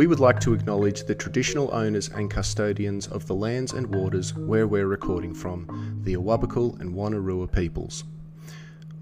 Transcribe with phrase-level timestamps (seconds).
[0.00, 4.34] We would like to acknowledge the traditional owners and custodians of the lands and waters
[4.34, 8.04] where we're recording from, the Awabakal and Wanarua peoples.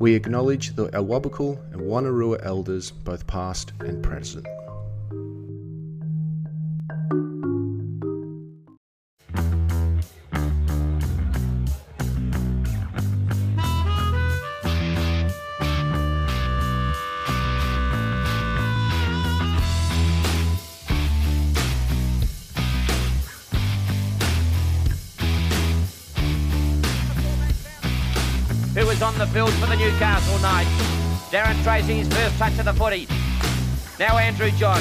[0.00, 4.44] We acknowledge the Awabakal and Wanarua elders, both past and present.
[32.38, 33.08] Touch of the footy.
[33.98, 34.80] Now Andrew John.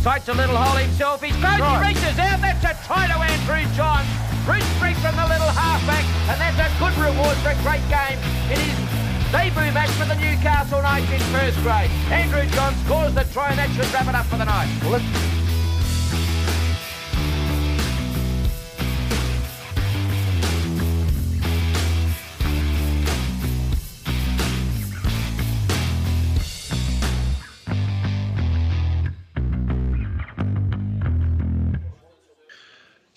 [0.00, 1.22] Sights a little hole himself.
[1.22, 1.60] He's close.
[1.60, 2.40] He reaches out.
[2.40, 4.00] That's a try to Andrew John.
[4.48, 6.08] Brute streak from the little halfback.
[6.32, 8.16] And that's a good reward for a great game
[8.48, 8.76] in his
[9.28, 11.92] debut match for the Newcastle Knights in first grade.
[12.08, 14.72] Andrew John scores the try and that should wrap it up for the night.
[14.88, 15.04] Well,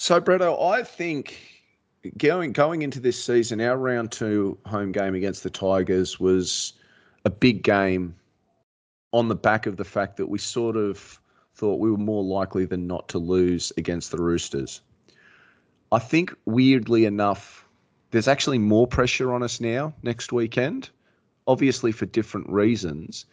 [0.09, 1.37] So, Bretto, I think
[2.17, 6.73] going going into this season, our round two home game against the Tigers was
[7.25, 8.15] a big game
[9.13, 11.21] on the back of the fact that we sort of
[11.53, 14.81] thought we were more likely than not to lose against the Roosters.
[15.91, 17.63] I think, weirdly enough,
[18.09, 20.89] there's actually more pressure on us now next weekend,
[21.45, 23.27] obviously for different reasons.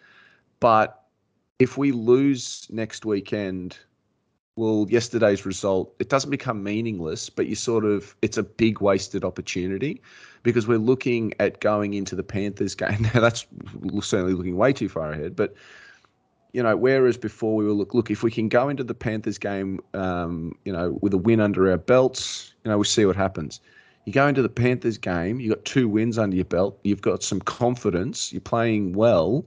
[0.60, 1.04] But
[1.58, 3.78] if we lose next weekend,
[4.56, 9.22] well, yesterday's result, it doesn't become meaningless, but you sort of, it's a big wasted
[9.22, 10.00] opportunity
[10.42, 13.06] because we're looking at going into the Panthers game.
[13.14, 13.46] Now, that's
[14.00, 15.54] certainly looking way too far ahead, but,
[16.54, 19.36] you know, whereas before we were look, look, if we can go into the Panthers
[19.36, 23.16] game, um, you know, with a win under our belts, you know, we'll see what
[23.16, 23.60] happens.
[24.06, 27.22] You go into the Panthers game, you've got two wins under your belt, you've got
[27.22, 29.44] some confidence, you're playing well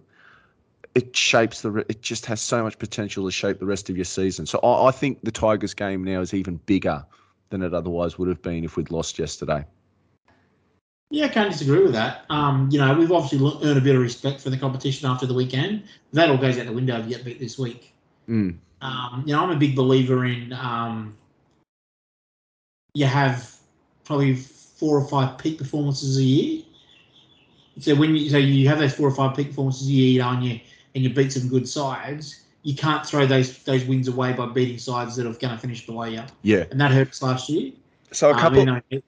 [0.99, 1.73] it shapes the.
[1.87, 4.45] It just has so much potential to shape the rest of your season.
[4.45, 7.05] So I, I think the Tigers game now is even bigger
[7.51, 9.65] than it otherwise would have been if we'd lost yesterday.
[11.09, 12.25] Yeah, I can't disagree with that.
[12.29, 15.33] Um, you know, we've obviously earned a bit of respect for the competition after the
[15.33, 15.83] weekend.
[16.11, 17.93] That all goes out the window if you get beat this week.
[18.27, 18.57] Mm.
[18.81, 21.15] Um, you know, I'm a big believer in um,
[22.93, 23.55] you have
[24.03, 26.63] probably four or five peak performances a year.
[27.79, 30.19] So when you so you have those four or five peak performances a year, you
[30.19, 30.59] know, and you
[30.95, 34.77] and you beat some good sides, you can't throw those those wins away by beating
[34.77, 36.23] sides that are going to finish below you.
[36.41, 36.65] Yeah.
[36.71, 37.71] And that hurt us last year.
[38.11, 38.59] So a Um, couple.
[38.61, 39.01] even, though,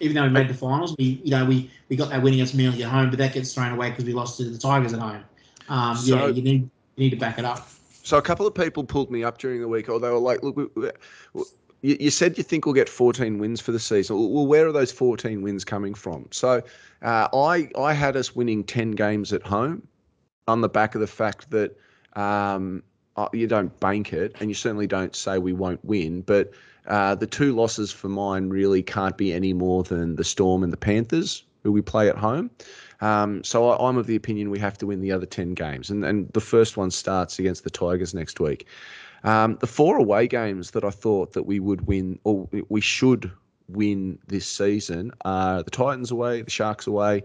[0.00, 2.54] even though we made the finals, we you know we we got that win against
[2.54, 5.00] Manly at home, but that gets thrown away because we lost to the Tigers at
[5.00, 5.24] home.
[5.68, 6.62] Um, So- yeah, you need
[6.96, 7.68] you need to back it up.
[8.04, 9.88] So a couple of people pulled me up during the week.
[9.88, 10.90] Or they were like, "Look, we, we,
[11.82, 14.16] you, you said you think we'll get 14 wins for the season.
[14.16, 16.62] Well, where are those 14 wins coming from?" So
[17.02, 19.86] uh, I I had us winning 10 games at home,
[20.48, 21.76] on the back of the fact that
[22.14, 22.82] um,
[23.16, 26.22] uh, you don't bank it, and you certainly don't say we won't win.
[26.22, 26.52] But
[26.86, 30.72] uh, the two losses for mine really can't be any more than the Storm and
[30.72, 32.50] the Panthers, who we play at home.
[33.00, 35.90] Um, so I, I'm of the opinion we have to win the other 10 games.
[35.90, 38.66] And, and the first one starts against the Tigers next week.
[39.24, 43.30] Um, the four away games that I thought that we would win, or we should
[43.68, 47.22] win this season, are the Titans away, the Sharks away,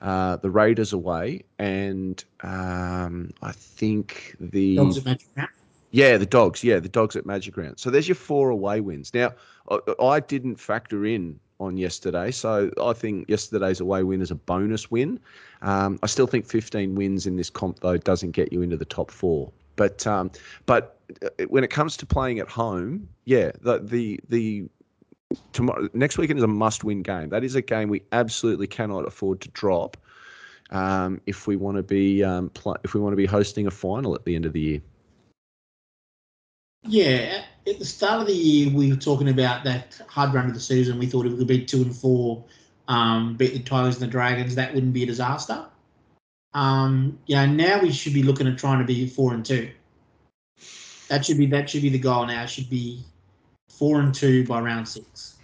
[0.00, 5.48] uh, the Raiders away, and um, I think the Dogs at Magic Round.
[5.90, 6.62] yeah, the dogs.
[6.62, 7.78] Yeah, the dogs at Magic Round.
[7.78, 9.12] So there's your four away wins.
[9.12, 9.32] Now,
[9.70, 14.36] I, I didn't factor in on yesterday, so I think yesterday's away win is a
[14.36, 15.18] bonus win.
[15.62, 18.84] Um, I still think 15 wins in this comp though doesn't get you into the
[18.84, 19.50] top four.
[19.74, 20.30] But um,
[20.66, 24.68] but uh, when it comes to playing at home, yeah, the the the
[25.52, 27.28] tomorrow next weekend is a must-win game.
[27.28, 29.96] That is a game we absolutely cannot afford to drop
[30.70, 33.70] um, if we want to be um, pl- if we want to be hosting a
[33.70, 34.80] final at the end of the year.
[36.84, 40.54] Yeah, at the start of the year, we were talking about that hard run of
[40.54, 40.98] the season.
[40.98, 42.44] We thought if we could be two and four,
[42.86, 45.66] um, beat the Tigers and the Dragons, that wouldn't be a disaster.
[46.54, 49.70] Um, you know, now we should be looking at trying to be four and two.
[51.08, 52.44] That should be that should be the goal now.
[52.44, 53.04] It should be
[53.78, 55.36] four and two by round six.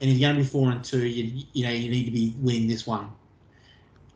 [0.00, 2.10] And if you're going to be four and two, you you know you need to
[2.10, 3.10] be winning this one.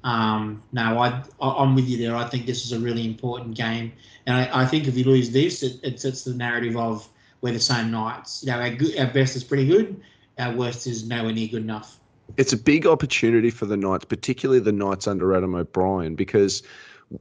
[0.05, 2.15] Um, I, I I'm with you there.
[2.15, 3.93] I think this is a really important game.
[4.27, 7.09] And I, I think if you lose this, it, it sets the narrative of
[7.41, 8.43] we're the same Knights.
[8.43, 10.01] You know, our, good, our best is pretty good,
[10.39, 11.99] our worst is nowhere near good enough.
[12.39, 16.63] It's a big opportunity for the Knights, particularly the Knights under Adam O'Brien, because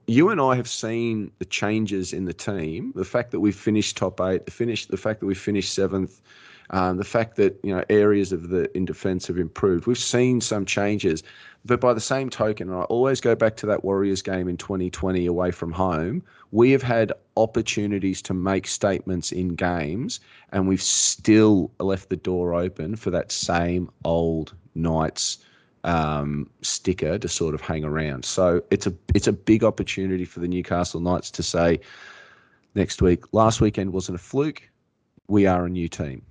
[0.07, 2.94] you and I have seen the changes in the team.
[2.95, 6.22] The fact that we've finished top eight, the finish, the fact that we finished seventh,
[6.69, 9.86] um, the fact that you know areas of the in defence have improved.
[9.86, 11.24] We've seen some changes,
[11.66, 14.57] but by the same token, and I always go back to that Warriors game in
[14.57, 16.24] 2020 away from home.
[16.51, 20.19] We have had opportunities to make statements in games,
[20.51, 25.38] and we've still left the door open for that same old Knights
[25.83, 28.25] um, sticker to sort of hang around.
[28.25, 31.80] So it's a it's a big opportunity for the Newcastle Knights to say
[32.75, 33.33] next week.
[33.33, 34.69] Last weekend wasn't a fluke.
[35.27, 36.21] We are a new team.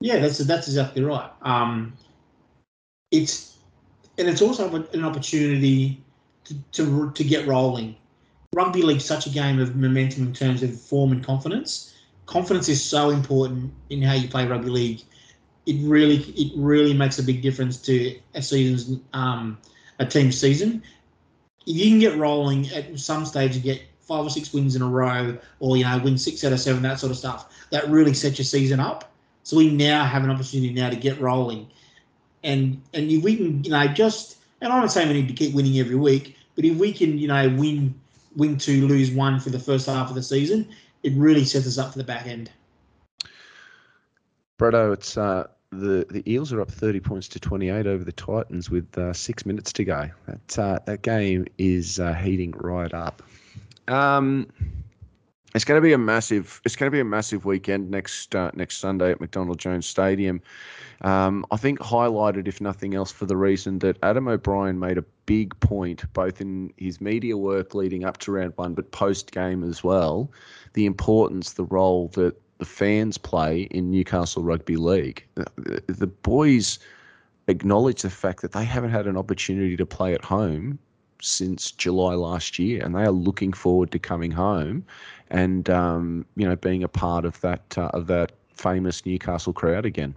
[0.00, 1.30] Yeah, that's that's exactly right.
[1.42, 1.94] Um,
[3.10, 3.56] it's
[4.18, 6.02] and it's also an opportunity
[6.44, 7.96] to, to to get rolling.
[8.54, 11.94] Rugby league's such a game of momentum in terms of form and confidence.
[12.26, 15.02] Confidence is so important in how you play rugby league.
[15.68, 19.58] It really it really makes a big difference to a season's um,
[19.98, 20.82] a team's season.
[21.66, 24.80] If you can get rolling at some stage, you get five or six wins in
[24.80, 27.52] a row, or you know win six out of seven, that sort of stuff.
[27.70, 29.12] That really sets your season up.
[29.42, 31.68] So we now have an opportunity now to get rolling,
[32.42, 35.34] and and if we can, you know, just and I'm not saying we need to
[35.34, 37.94] keep winning every week, but if we can, you know, win
[38.36, 40.66] win two, lose one for the first half of the season,
[41.02, 42.50] it really sets us up for the back end.
[44.58, 48.70] Bretto, it's uh, the the Eels are up 30 points to 28 over the Titans
[48.70, 50.08] with uh, six minutes to go.
[50.26, 53.22] That uh, that game is uh, heating right up.
[53.86, 54.48] Um,
[55.54, 56.60] it's going to be a massive.
[56.64, 60.40] It's going to be a massive weekend next uh, next Sunday at McDonald Jones Stadium.
[61.02, 65.04] Um, I think highlighted, if nothing else, for the reason that Adam O'Brien made a
[65.26, 69.62] big point, both in his media work leading up to round one, but post game
[69.62, 70.30] as well,
[70.72, 75.24] the importance, the role that the fans play in Newcastle Rugby League.
[75.34, 76.78] The, the boys
[77.46, 80.78] acknowledge the fact that they haven't had an opportunity to play at home
[81.20, 84.84] since July last year, and they are looking forward to coming home
[85.30, 89.86] and um, you know being a part of that uh, of that famous Newcastle crowd
[89.86, 90.14] again.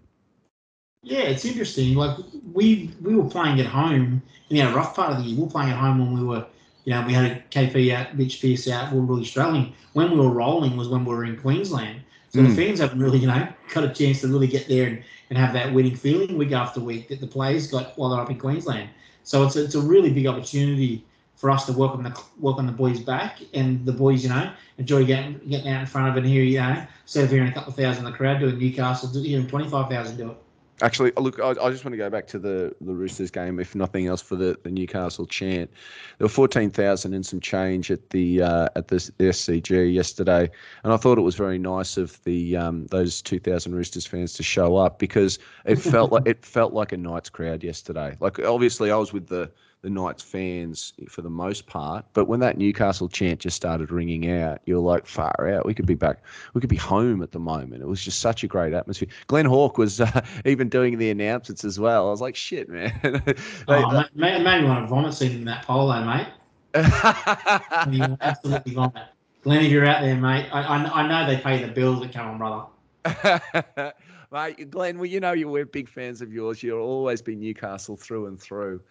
[1.04, 1.96] Yeah, it's interesting.
[1.96, 2.18] Like
[2.54, 5.38] we we were playing at home in our rough part of the year.
[5.38, 6.46] We were playing at home when we were,
[6.86, 8.94] you know, we had a KP out, Mitch Pearce out.
[8.94, 9.74] We were really struggling.
[9.94, 12.02] When we were rolling was when we were in Queensland.
[12.32, 12.44] So mm.
[12.44, 12.56] the hmm.
[12.56, 15.54] fans haven't really, you know, got a chance to really get there and, and have
[15.54, 18.90] that winning feeling week after week that the players got while they're up in Queensland.
[19.24, 21.06] So it's a, it's a really big opportunity
[21.36, 24.52] for us to welcome the work on the boys back and the boys, you know,
[24.78, 27.54] enjoy getting getting out in front of it here, you know, instead here hearing a
[27.54, 30.38] couple of thousand in the crowd doing Newcastle, hearing twenty five thousand do it.
[30.82, 33.76] Actually, look, I, I, just want to go back to the, the Roosters game, if
[33.76, 35.70] nothing else, for the, the Newcastle chant.
[36.18, 40.50] There were fourteen thousand and some change at the uh, at the, the SCG yesterday,
[40.84, 44.34] and I thought it was very nice of the um, those two thousand Roosters fans
[44.34, 48.18] to show up because it felt like it felt like a Knights crowd yesterday.
[48.20, 49.52] Like obviously, I was with the
[49.82, 52.06] the Knights fans for the most part.
[52.14, 55.66] But when that Newcastle chant just started ringing out, you're like, far out.
[55.66, 56.24] We could be back.
[56.54, 57.82] We could be home at the moment.
[57.82, 59.10] It was just such a great atmosphere.
[59.28, 62.08] Glenn Hawke was uh, even doing the announcements as well.
[62.08, 62.94] I was like, shit, man.
[63.04, 63.24] they,
[63.68, 66.28] oh, you want to vomit seeing in that polo, mate.
[67.92, 69.04] you absolutely vomit.
[69.42, 72.14] Glenn, if you're out there, mate, I, I, I know they pay the bills that
[72.14, 73.94] come on, brother.
[74.32, 76.62] mate, Glenn, well, you know you we're big fans of yours.
[76.62, 78.82] You'll always be Newcastle through and through.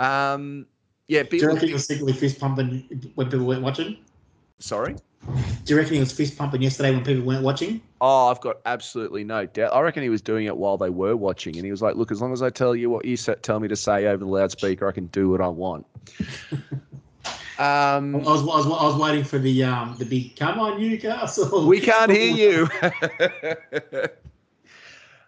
[0.00, 0.66] Um,
[1.08, 3.98] yeah, Do you reckon he was secretly fist pumping when people weren't watching?
[4.58, 4.94] Sorry.
[5.64, 7.82] Do you reckon he was fist pumping yesterday when people weren't watching?
[8.00, 9.74] Oh, I've got absolutely no doubt.
[9.74, 12.10] I reckon he was doing it while they were watching, and he was like, "Look,
[12.10, 14.88] as long as I tell you what you tell me to say over the loudspeaker,
[14.88, 15.86] I can do what I want."
[17.58, 20.80] Um, I, was, I, was, I was waiting for the um, the big "Come on,
[20.80, 22.68] Newcastle." We can't hear you.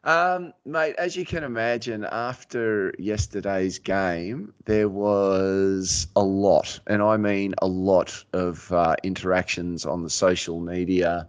[0.04, 7.16] Um, mate, as you can imagine, after yesterday's game, there was a lot, and I
[7.16, 11.28] mean a lot of uh, interactions on the social media.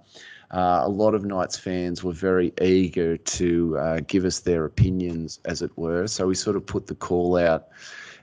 [0.50, 5.40] Uh, a lot of Knights fans were very eager to uh, give us their opinions,
[5.46, 6.08] as it were.
[6.08, 7.68] So we sort of put the call out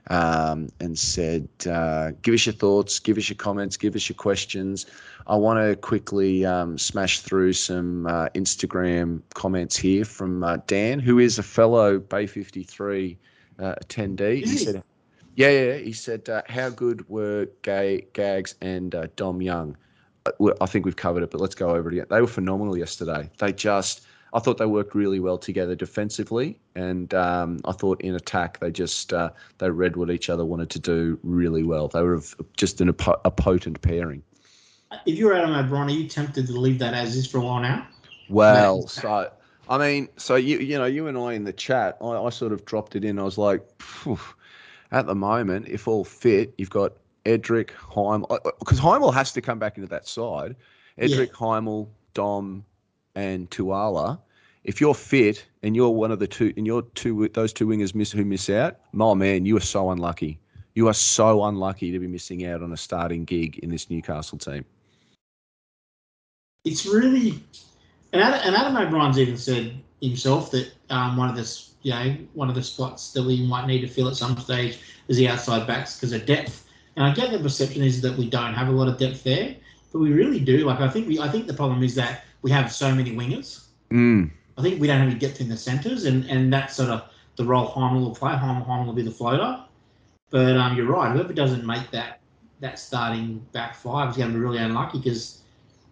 [0.07, 4.15] um, and said, uh, give us your thoughts, give us your comments, give us your
[4.15, 4.85] questions.
[5.27, 10.99] I want to quickly um, smash through some uh, Instagram comments here from uh, Dan,
[10.99, 13.17] who is a fellow Bay 53
[13.59, 14.37] uh, attendee.
[14.45, 14.83] He said,
[15.35, 19.77] yeah, yeah, he said, uh, how good were Gay, Gags and uh, Dom Young?
[20.61, 22.05] I think we've covered it, but let's go over it again.
[22.09, 23.29] They were phenomenal yesterday.
[23.39, 28.15] They just I thought they worked really well together defensively, and um, I thought in
[28.15, 31.87] attack they just uh, they read what each other wanted to do really well.
[31.89, 32.21] They were
[32.55, 34.23] just an, a, a potent pairing.
[35.05, 37.61] If you're Adam O'Brien, are you tempted to leave that as is for a while
[37.61, 37.87] now?
[38.29, 39.31] Well, so
[39.69, 42.51] I mean, so you you know you and I in the chat, I, I sort
[42.51, 43.19] of dropped it in.
[43.19, 43.61] I was like,
[44.91, 46.93] at the moment, if all fit, you've got
[47.25, 50.55] Edrick, Hymel, because Hymel has to come back into that side.
[50.97, 51.33] Edrick, yeah.
[51.33, 52.65] Hymel, Dom,
[53.15, 54.19] and Tuala.
[54.63, 57.95] If you're fit and you're one of the two, and you're two, those two wingers
[57.95, 60.39] miss who miss out, my man, you are so unlucky.
[60.75, 64.37] You are so unlucky to be missing out on a starting gig in this Newcastle
[64.37, 64.65] team.
[66.63, 67.43] It's really,
[68.13, 72.17] and Adam, and Adam O'Brien's even said himself that um, one of the, you know,
[72.33, 75.27] one of the spots that we might need to fill at some stage is the
[75.27, 76.67] outside backs because of depth.
[76.95, 79.55] And I get the perception is that we don't have a lot of depth there,
[79.91, 80.65] but we really do.
[80.65, 83.65] Like I think we, I think the problem is that we have so many wingers.
[83.91, 84.29] Mm.
[84.57, 87.09] I think we don't have any depth in the centres, and and that's sort of
[87.37, 88.33] the role Hymel will play.
[88.33, 89.63] Hymel, Hymel will be the floater.
[90.29, 91.11] But um, you're right.
[91.11, 92.19] Whoever doesn't make that
[92.59, 95.40] that starting back five is going to be really unlucky because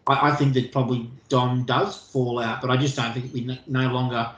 [0.10, 2.62] I, I, think that probably Dom does fall out.
[2.62, 4.30] But I just don't think we no longer.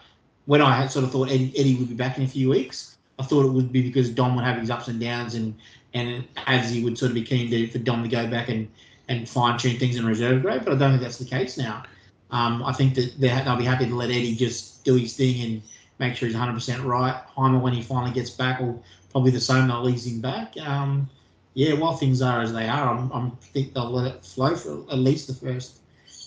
[0.45, 2.97] When I had sort of thought Eddie, Eddie would be back in a few weeks,
[3.17, 5.55] I thought it would be because Dom would have his ups and downs, and
[5.93, 8.67] and as he would sort of be keen to, for Dom to go back and
[9.07, 10.63] and fine tune things in reserve grade.
[10.65, 11.83] But I don't think that's the case now.
[12.31, 15.61] Um, I think that they'll be happy to let Eddie just do his thing and
[15.99, 17.21] make sure he's 100% right.
[17.35, 19.67] Hymel, when he finally gets back, will probably the same.
[19.67, 20.53] They'll ease him back.
[20.57, 21.09] Um,
[21.53, 24.84] yeah, while things are as they are, I'm, I'm think they'll let it flow for
[24.91, 25.79] at least the first,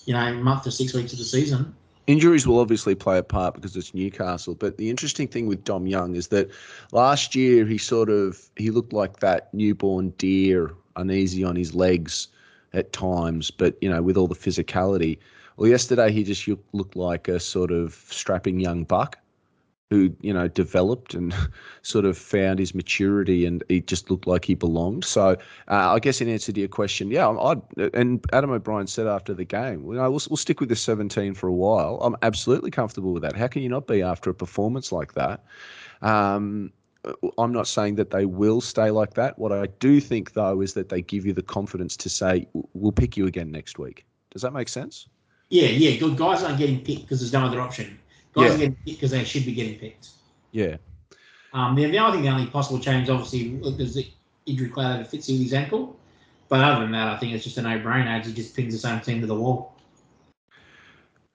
[0.07, 1.75] you know, month to six weeks of the season.
[2.07, 5.87] Injuries will obviously play a part because it's Newcastle, but the interesting thing with Dom
[5.87, 6.51] Young is that
[6.93, 12.29] last year he sort of he looked like that newborn deer, uneasy on his legs
[12.75, 15.19] at times, but you know with all the physicality.
[15.57, 19.17] Well, yesterday he just looked like a sort of strapping young buck
[19.95, 21.35] who you know developed and
[21.83, 25.05] sort of found his maturity and he just looked like he belonged.
[25.05, 25.37] So
[25.69, 27.55] uh, I guess in answer to your question, yeah, I
[27.95, 31.35] and Adam O'Brien said after the game, you know, we'll, we'll stick with the 17
[31.35, 31.99] for a while.
[32.03, 33.37] I'm absolutely comfortable with that.
[33.37, 35.45] How can you not be after a performance like that?
[36.03, 36.73] Um,
[37.39, 39.39] I'm not saying that they will stay like that.
[39.39, 42.93] What I do think, though, is that they give you the confidence to say, we'll
[42.93, 44.07] pick you again next week.
[44.31, 45.07] Does that make sense?
[45.51, 45.99] Yeah, yeah.
[45.99, 47.99] Good guys aren't getting picked because there's no other option.
[48.35, 48.55] Guys yeah.
[48.55, 50.09] are getting picked because they should be getting picked.
[50.53, 50.77] Yeah.
[51.53, 54.09] Um, the, the only thing, the only possible change, obviously, is the
[54.47, 55.97] injury cloud that fits his ankle.
[56.49, 58.25] But other than that, I think it's just a no-brainer.
[58.25, 59.77] He just pings the same team to the wall.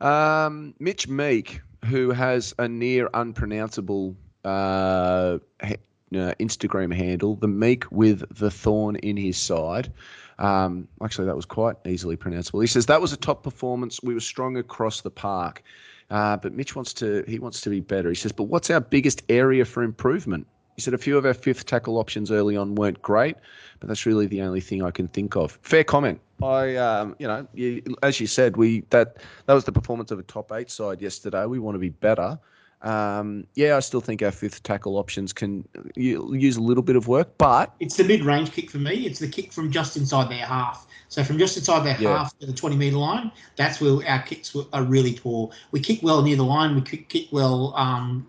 [0.02, 4.16] Um, Mitch Meek, who has a near unpronounceable
[4.46, 5.70] uh, uh,
[6.12, 9.92] Instagram handle, the Meek with the thorn in his side.
[10.38, 12.62] Um, actually, that was quite easily pronounceable.
[12.62, 14.02] He says that was a top performance.
[14.02, 15.64] We were strong across the park.
[16.10, 18.10] Uh, but Mitch wants to he wants to be better.
[18.10, 20.48] He says, but what's our biggest area for improvement?
[20.76, 23.36] He said a few of our fifth tackle options early on weren't great,
[23.80, 25.60] but that's really the only thing I can think of.
[25.62, 26.22] Fair comment.
[26.42, 30.20] I, um, you know, you, as you said, we that that was the performance of
[30.20, 31.46] a top eight side yesterday.
[31.46, 32.40] We want to be better.
[32.82, 37.08] Um, yeah, I still think our fifth tackle options can use a little bit of
[37.08, 39.06] work, but it's the mid-range kick for me.
[39.06, 40.88] It's the kick from just inside their half.
[41.10, 42.18] So from just inside their yeah.
[42.18, 45.50] half to the 20 metre line, that's where our kicks are really poor.
[45.72, 48.26] We kick well near the line, we kick, kick well um,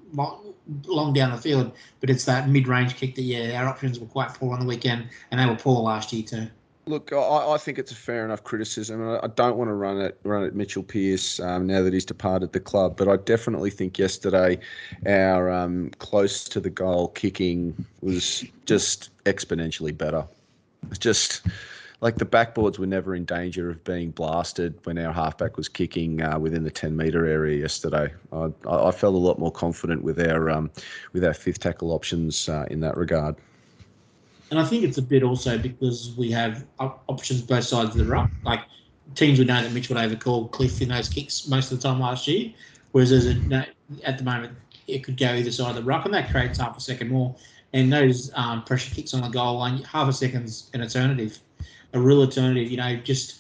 [0.87, 4.35] long down the field, but it's that mid-range kick that yeah, our options were quite
[4.35, 6.49] poor on the weekend, and they were poor last year too.
[6.91, 9.01] Look, I, I, think it's a fair enough criticism.
[9.01, 12.05] and I don't want to run it run at Mitchell Pearce um, now that he's
[12.05, 14.59] departed the club, but I definitely think yesterday
[15.07, 20.25] our um, close to the goal kicking was just exponentially better.
[20.89, 21.43] It's just
[22.01, 26.21] like the backboards were never in danger of being blasted when our halfback was kicking
[26.23, 28.13] uh, within the 10 metre area yesterday.
[28.33, 30.73] I, I, felt a lot more confident with our um,
[31.13, 33.37] with our fifth tackle options uh, in that regard.
[34.51, 38.05] And I think it's a bit also because we have options both sides of the
[38.05, 38.31] ruck.
[38.43, 38.61] Like
[39.15, 42.01] teams would know that Mitch would overcall Cliff in those kicks most of the time
[42.01, 42.53] last year,
[42.93, 43.67] whereas there's a,
[44.05, 46.77] at the moment it could go either side of the ruck, and that creates half
[46.77, 47.35] a second more.
[47.73, 51.39] And those um, pressure kicks on the goal line, half a second's an alternative,
[51.93, 52.69] a real alternative.
[52.71, 53.37] You know, just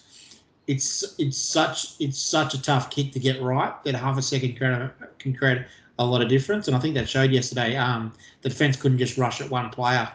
[0.68, 4.56] it's it's such it's such a tough kick to get right that half a second
[4.56, 5.66] can create
[5.98, 6.68] a lot of difference.
[6.68, 7.76] And I think that showed yesterday.
[7.76, 8.12] Um,
[8.42, 10.08] the defence couldn't just rush at one player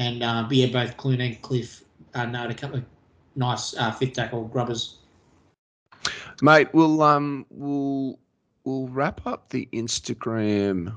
[0.00, 2.84] and uh, yeah, both Clune and Cliff uh, nailed a couple of
[3.36, 4.96] nice uh, fifth tackle grubbers.
[6.40, 8.18] Mate, we'll um we'll
[8.64, 10.94] we'll wrap up the Instagram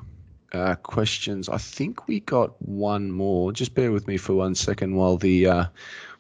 [0.54, 1.50] uh, questions.
[1.50, 3.52] I think we got one more.
[3.52, 5.66] Just bear with me for one second while the uh,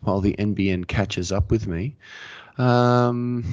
[0.01, 1.95] while the NBN catches up with me.
[2.57, 3.45] Um,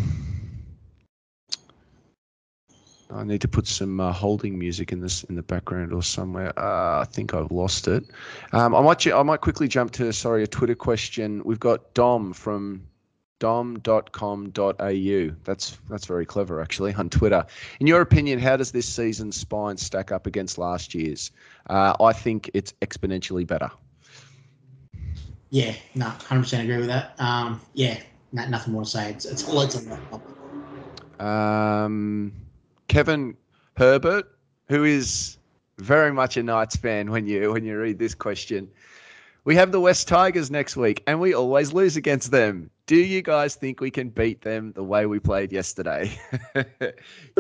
[3.13, 6.57] I need to put some uh, holding music in this in the background or somewhere.
[6.59, 8.05] Uh, I think I've lost it.
[8.53, 11.43] Um, I might I might quickly jump to sorry a Twitter question.
[11.45, 12.87] We've got Dom from
[13.41, 15.31] dom.com.au.
[15.45, 17.45] That's that's very clever actually on Twitter.
[17.81, 21.33] In your opinion, how does this season's spine stack up against last year's?
[21.69, 23.71] Uh, I think it's exponentially better.
[25.49, 27.15] Yeah, no, hundred percent agree with that.
[27.19, 27.99] Um, yeah,
[28.33, 29.11] no, nothing more to say.
[29.11, 30.01] It's it's all it's on
[31.19, 31.27] that.
[31.27, 32.33] Um,
[32.91, 33.37] Kevin
[33.77, 34.29] Herbert,
[34.69, 35.39] who is
[35.79, 38.69] very much a Knights fan when you when you read this question.
[39.45, 42.69] We have the West Tigers next week, and we always lose against them.
[42.87, 46.19] Do you guys think we can beat them the way we played yesterday?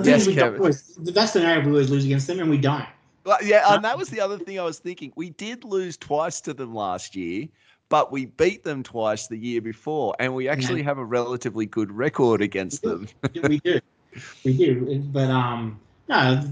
[0.02, 0.72] yes, Kevin.
[1.00, 2.86] That's the narrative we always lose against them, and we don't.
[3.24, 5.12] Well, yeah, and uh, that was the other thing I was thinking.
[5.16, 7.48] We did lose twice to them last year,
[7.88, 10.86] but we beat them twice the year before, and we actually yeah.
[10.86, 13.08] have a relatively good record against we them.
[13.42, 13.80] we do,
[14.44, 15.02] we do.
[15.12, 16.42] But um, no,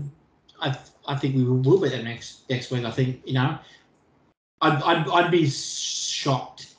[0.61, 2.85] I I think we will be them next next week.
[2.85, 3.59] I think you know
[4.61, 6.75] I'd, I'd, I'd be shocked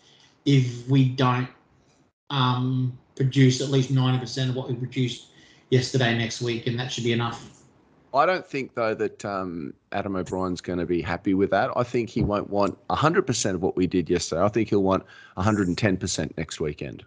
[0.45, 1.48] if we don't
[2.29, 5.27] um, produce at least 90% of what we produced
[5.69, 7.63] yesterday next week, and that should be enough.
[8.13, 11.69] I don't think, though, that um, Adam O'Brien's going to be happy with that.
[11.75, 14.41] I think he won't want 100% of what we did yesterday.
[14.41, 15.03] I think he'll want
[15.38, 17.03] 110% next weekend.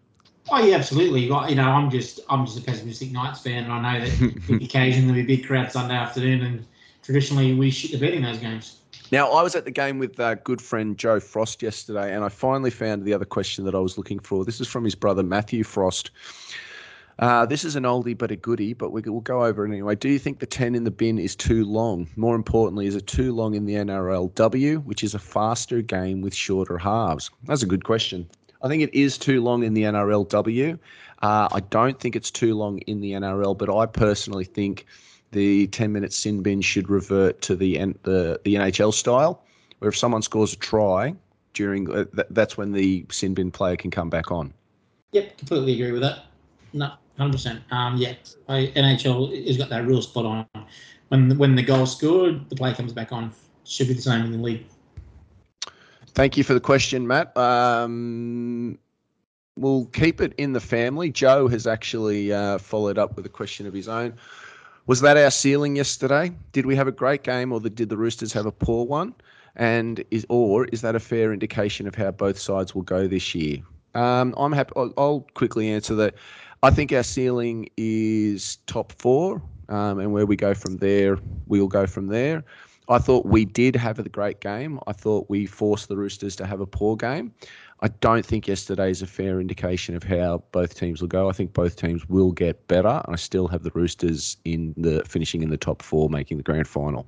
[0.55, 1.23] Oh yeah, absolutely.
[1.23, 5.15] You know, I'm just I'm just a pessimistic Knights fan, and I know that occasionally
[5.15, 6.67] there'll be big crowd Sunday afternoon, and
[7.03, 8.77] traditionally we shit the bed in those games.
[9.11, 12.29] Now, I was at the game with uh, good friend Joe Frost yesterday, and I
[12.29, 14.45] finally found the other question that I was looking for.
[14.45, 16.11] This is from his brother Matthew Frost.
[17.19, 19.95] Uh, this is an oldie but a goodie, but we, will go over it anyway.
[19.95, 22.09] Do you think the 10 in the bin is too long?
[22.17, 26.35] More importantly, is it too long in the NRLW, which is a faster game with
[26.35, 27.31] shorter halves?
[27.45, 28.29] That's a good question.
[28.63, 30.79] I think it is too long in the NRLW.
[31.23, 34.87] Uh, I don't think it's too long in the NRL, but I personally think
[35.33, 39.43] the 10 minute sin bin should revert to the, the, the NHL style,
[39.79, 41.15] where if someone scores a try
[41.55, 44.53] during uh, th- that's when the sin bin player can come back on.
[45.13, 46.27] Yep, completely agree with that.
[46.73, 47.61] No, 100%.
[47.71, 48.15] Um, yeah,
[48.49, 50.47] I, NHL has got that real spot on.
[51.09, 53.33] When, when the goal scored, the play comes back on.
[53.65, 54.65] Should be the same in the league.
[56.15, 57.35] Thank you for the question, Matt.
[57.37, 58.79] Um,
[59.57, 61.11] we'll keep it in the family.
[61.11, 64.15] Joe has actually uh, followed up with a question of his own.
[64.87, 66.33] Was that our ceiling yesterday?
[66.53, 69.15] Did we have a great game, or did the Roosters have a poor one?
[69.57, 73.35] And is or is that a fair indication of how both sides will go this
[73.35, 73.59] year?
[73.95, 74.73] Um, I'm happy.
[74.77, 76.15] I'll, I'll, quickly answer that.
[76.63, 81.69] I think our ceiling is top four, um, and where we go from there, we'll
[81.69, 82.45] go from there.
[82.89, 84.81] I thought we did have a great game.
[84.87, 87.33] I thought we forced the Roosters to have a poor game.
[87.81, 91.29] I don't think yesterday is a fair indication of how both teams will go.
[91.29, 93.03] I think both teams will get better.
[93.07, 96.69] I still have the Roosters in the finishing in the top four, making the grand
[96.69, 97.07] final.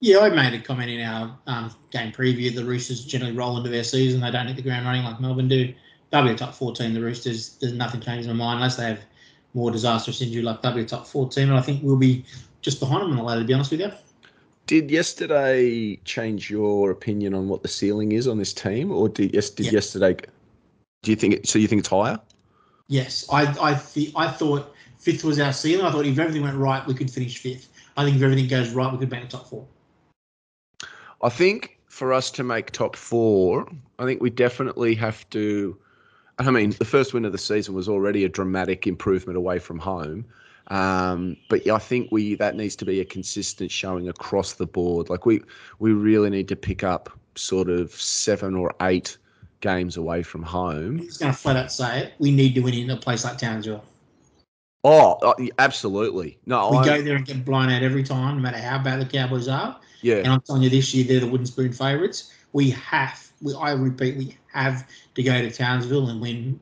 [0.00, 2.54] Yeah, I made a comment in our um, game preview.
[2.54, 5.48] The Roosters generally roll into their season; they don't hit the ground running like Melbourne
[5.48, 5.74] do.
[6.10, 6.94] They'll be a top four team.
[6.94, 9.00] The Roosters, there's nothing changes my mind unless they have
[9.54, 10.42] more disastrous injury.
[10.42, 12.24] Like they'll be a top four team, and I think we'll be
[12.60, 13.40] just behind them in the ladder.
[13.40, 13.90] To be honest with you.
[14.68, 19.34] Did yesterday change your opinion on what the ceiling is on this team, or did
[19.34, 20.14] yes did yesterday?
[21.02, 21.58] Do you think it, so?
[21.58, 22.20] You think it's higher?
[22.86, 25.86] Yes, I I th- I thought fifth was our ceiling.
[25.86, 27.70] I thought if everything went right, we could finish fifth.
[27.96, 29.66] I think if everything goes right, we could make the top four.
[31.22, 33.66] I think for us to make top four,
[33.98, 35.78] I think we definitely have to.
[36.38, 39.78] I mean, the first win of the season was already a dramatic improvement away from
[39.78, 40.26] home.
[40.68, 44.66] Um, but yeah, I think we that needs to be a consistent showing across the
[44.66, 45.08] board.
[45.08, 45.40] Like we
[45.78, 49.16] we really need to pick up sort of seven or eight
[49.60, 50.98] games away from home.
[50.98, 52.12] I'm just going to flat out say it.
[52.18, 53.84] We need to win in a place like Townsville.
[54.84, 56.38] Oh, uh, absolutely.
[56.46, 59.00] No, we I'm, go there and get blown out every time, no matter how bad
[59.00, 59.78] the Cowboys are.
[60.02, 60.16] Yeah.
[60.16, 62.32] And I'm telling you, this year they're the wooden spoon favourites.
[62.52, 66.60] We have, we, I repeat, we have to go to Townsville and win,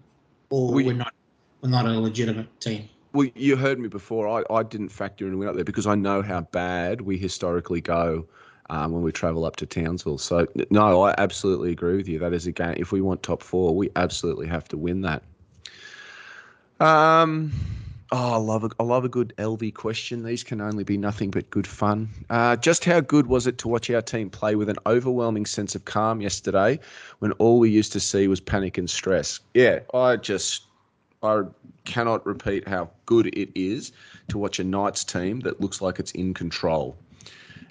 [0.49, 1.12] or we, we're not,
[1.61, 2.88] we're not a legitimate team.
[3.17, 4.29] Well, you heard me before.
[4.29, 7.17] I, I didn't factor in a win up there because I know how bad we
[7.17, 8.27] historically go
[8.69, 10.19] um, when we travel up to Townsville.
[10.19, 12.19] So, no, I absolutely agree with you.
[12.19, 12.75] That is a game.
[12.77, 15.23] If we want top four, we absolutely have to win that.
[16.79, 17.53] Um,
[18.13, 20.23] oh, I love a, I love a good LV question.
[20.23, 22.11] These can only be nothing but good fun.
[22.29, 25.75] Uh, just how good was it to watch our team play with an overwhelming sense
[25.75, 26.79] of calm yesterday,
[27.21, 29.41] when all we used to see was panic and stress?
[29.55, 30.66] Yeah, I just
[31.23, 31.43] I
[31.85, 33.93] cannot repeat how good it is
[34.29, 36.97] to watch a Knights team that looks like it's in control.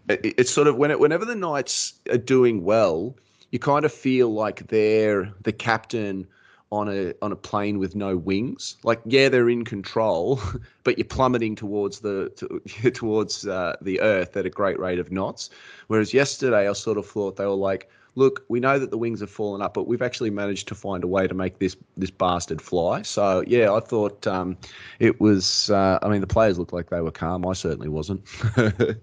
[0.08, 3.16] it's sort of when it, whenever the Knights are doing well,
[3.52, 6.28] you kind of feel like they're the captain
[6.72, 8.78] on a on a plane with no wings.
[8.84, 10.40] Like yeah, they're in control,
[10.84, 15.12] but you're plummeting towards the to, towards uh, the earth at a great rate of
[15.12, 15.50] knots.
[15.88, 19.19] Whereas yesterday, I sort of thought they were like look, we know that the wings
[19.19, 22.10] have fallen up, but we've actually managed to find a way to make this this
[22.10, 23.01] bastard fly.
[23.04, 24.58] So yeah, I thought um,
[24.99, 25.69] it was.
[25.69, 27.45] Uh, I mean, the players looked like they were calm.
[27.45, 28.25] I certainly wasn't.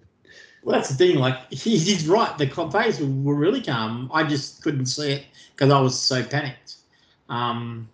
[0.62, 1.16] Well, that's the thing.
[1.16, 2.36] Like he's right.
[2.38, 4.08] The players were really calm.
[4.14, 6.76] I just couldn't see it because I was so panicked.
[7.28, 7.88] Um,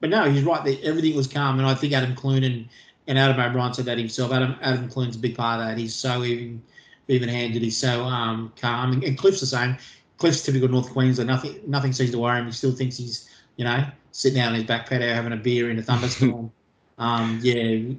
[0.00, 0.64] but no, he's right.
[0.64, 2.68] That everything was calm, and I think Adam Clune and,
[3.06, 4.32] and Adam O'Brien said that himself.
[4.32, 5.78] Adam Adam Clune's a big part of that.
[5.78, 6.62] He's so even
[7.06, 7.62] even handed.
[7.62, 9.76] He's so um, calm, and, and Cliff's the same.
[10.20, 11.28] Cliff's typical North Queensland.
[11.28, 12.46] Nothing nothing seems to worry him.
[12.46, 15.70] He still thinks he's you know sitting down in his back patio having a beer
[15.70, 16.52] in a thunderstorm.
[16.98, 17.94] um, yeah,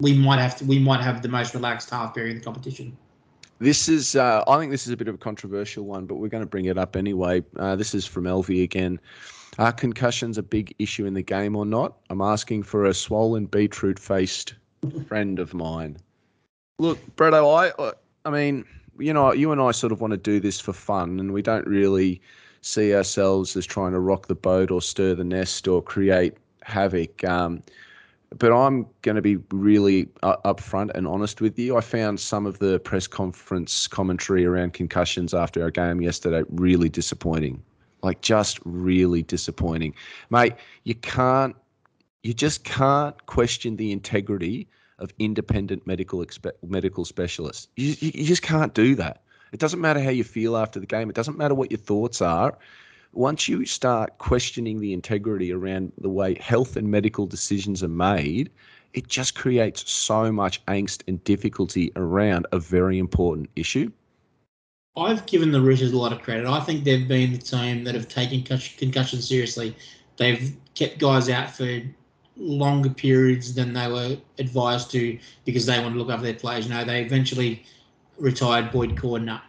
[0.00, 0.64] we might have to.
[0.64, 2.96] We might have the most relaxed half period in the competition.
[3.60, 6.28] This is, uh, I think this is a bit of a controversial one, but we're
[6.28, 7.44] going to bring it up anyway.
[7.58, 8.98] Uh, this is from Elvie again.
[9.58, 11.98] Are concussions a big issue in the game or not?
[12.08, 14.54] I'm asking for a swollen beetroot faced
[15.06, 15.98] friend of mine.
[16.78, 17.92] Look, Bretto, I,
[18.24, 18.64] I mean,
[19.00, 21.42] you know, you and I sort of want to do this for fun, and we
[21.42, 22.20] don't really
[22.62, 27.24] see ourselves as trying to rock the boat or stir the nest or create havoc.
[27.24, 27.62] Um,
[28.38, 31.76] but I'm going to be really upfront and honest with you.
[31.76, 36.88] I found some of the press conference commentary around concussions after our game yesterday really
[36.88, 37.62] disappointing.
[38.02, 39.94] Like, just really disappointing.
[40.30, 41.56] Mate, you can't,
[42.22, 44.68] you just can't question the integrity
[45.00, 47.68] of independent medical expe- medical specialists.
[47.76, 49.22] You, you just can't do that.
[49.52, 51.10] It doesn't matter how you feel after the game.
[51.10, 52.56] It doesn't matter what your thoughts are
[53.12, 58.50] once you start questioning the integrity around the way health and medical decisions are made,
[58.92, 63.90] it just creates so much angst and difficulty around a very important issue.
[64.96, 66.46] I've given the Roosters a lot of credit.
[66.46, 69.76] I think they've been the team that have taken concussion seriously.
[70.16, 71.80] They've kept guys out for
[72.40, 76.66] longer periods than they were advised to because they want to look after their players.
[76.66, 77.62] You know, they eventually
[78.18, 79.40] retired Boyd Cordner.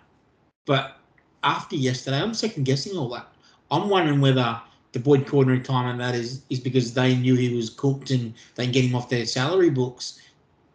[0.65, 0.97] But
[1.43, 3.27] after yesterday, I'm second guessing all that.
[3.71, 7.69] I'm wondering whether the Boyd Cordner retirement that is is because they knew he was
[7.69, 10.19] cooked and they can get him off their salary books.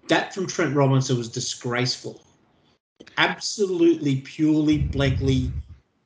[0.09, 2.23] That from Trent Robinson was disgraceful.
[3.19, 5.53] Absolutely, purely, blankly,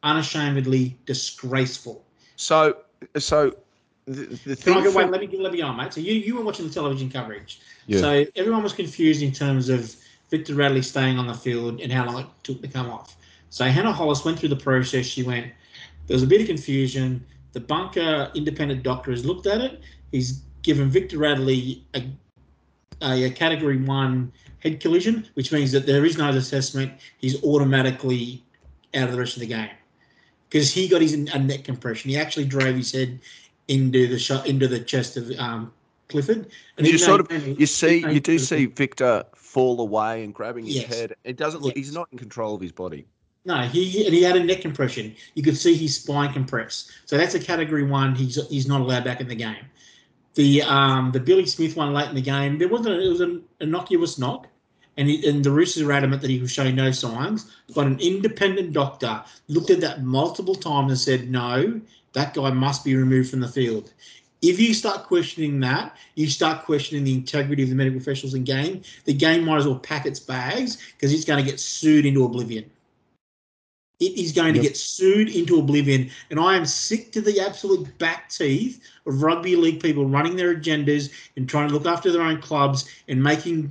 [0.03, 2.05] unashamedly disgraceful.
[2.37, 2.79] So,
[3.16, 3.55] so
[4.14, 4.83] the, the thing.
[4.83, 5.92] From, wait, let me let me on, mate.
[5.92, 7.61] So you you were watching the television coverage.
[7.87, 8.01] Yeah.
[8.01, 9.94] So everyone was confused in terms of
[10.31, 13.16] Victor Radley staying on the field and how long it took to come off.
[13.51, 15.07] So Hannah Hollis went through the process.
[15.07, 15.53] She went,
[16.07, 17.25] there was a bit of confusion.
[17.53, 19.81] The bunker independent doctor has looked at it.
[20.12, 22.05] He's given Victor Radley a,
[23.03, 26.92] a, a category one head collision, which means that there is no assessment.
[27.18, 28.44] He's automatically
[28.94, 29.70] out of the rest of the game
[30.49, 32.11] because he got his a neck compression.
[32.11, 33.18] He actually drove his head
[33.68, 35.73] into the shot into the chest of um,
[36.09, 36.51] Clifford.
[36.77, 40.77] And you sort of you see you do see Victor fall away and grabbing his
[40.77, 40.94] yes.
[40.94, 41.14] head.
[41.25, 41.77] It doesn't look.
[41.77, 41.87] Yes.
[41.87, 43.07] He's not in control of his body.
[43.44, 45.14] No, he and he had a neck compression.
[45.35, 46.90] You could see his spine compress.
[47.07, 48.14] So that's a category one.
[48.14, 49.64] He's he's not allowed back in the game.
[50.35, 53.42] The um the Billy Smith one late in the game, there wasn't it was an
[53.61, 54.46] innocuous knock,
[54.96, 57.51] and he, and the Roosters are adamant that he was showing no signs.
[57.75, 61.81] But an independent doctor looked at that multiple times and said, no,
[62.12, 63.92] that guy must be removed from the field.
[64.42, 68.44] If you start questioning that, you start questioning the integrity of the medical professionals in
[68.44, 68.83] game.
[69.05, 72.25] The game might as well pack its bags because it's going to get sued into
[72.25, 72.70] oblivion.
[74.01, 74.62] It is going yep.
[74.62, 76.11] to get sued into oblivion.
[76.31, 80.55] And I am sick to the absolute back teeth of rugby league people running their
[80.55, 83.70] agendas and trying to look after their own clubs and making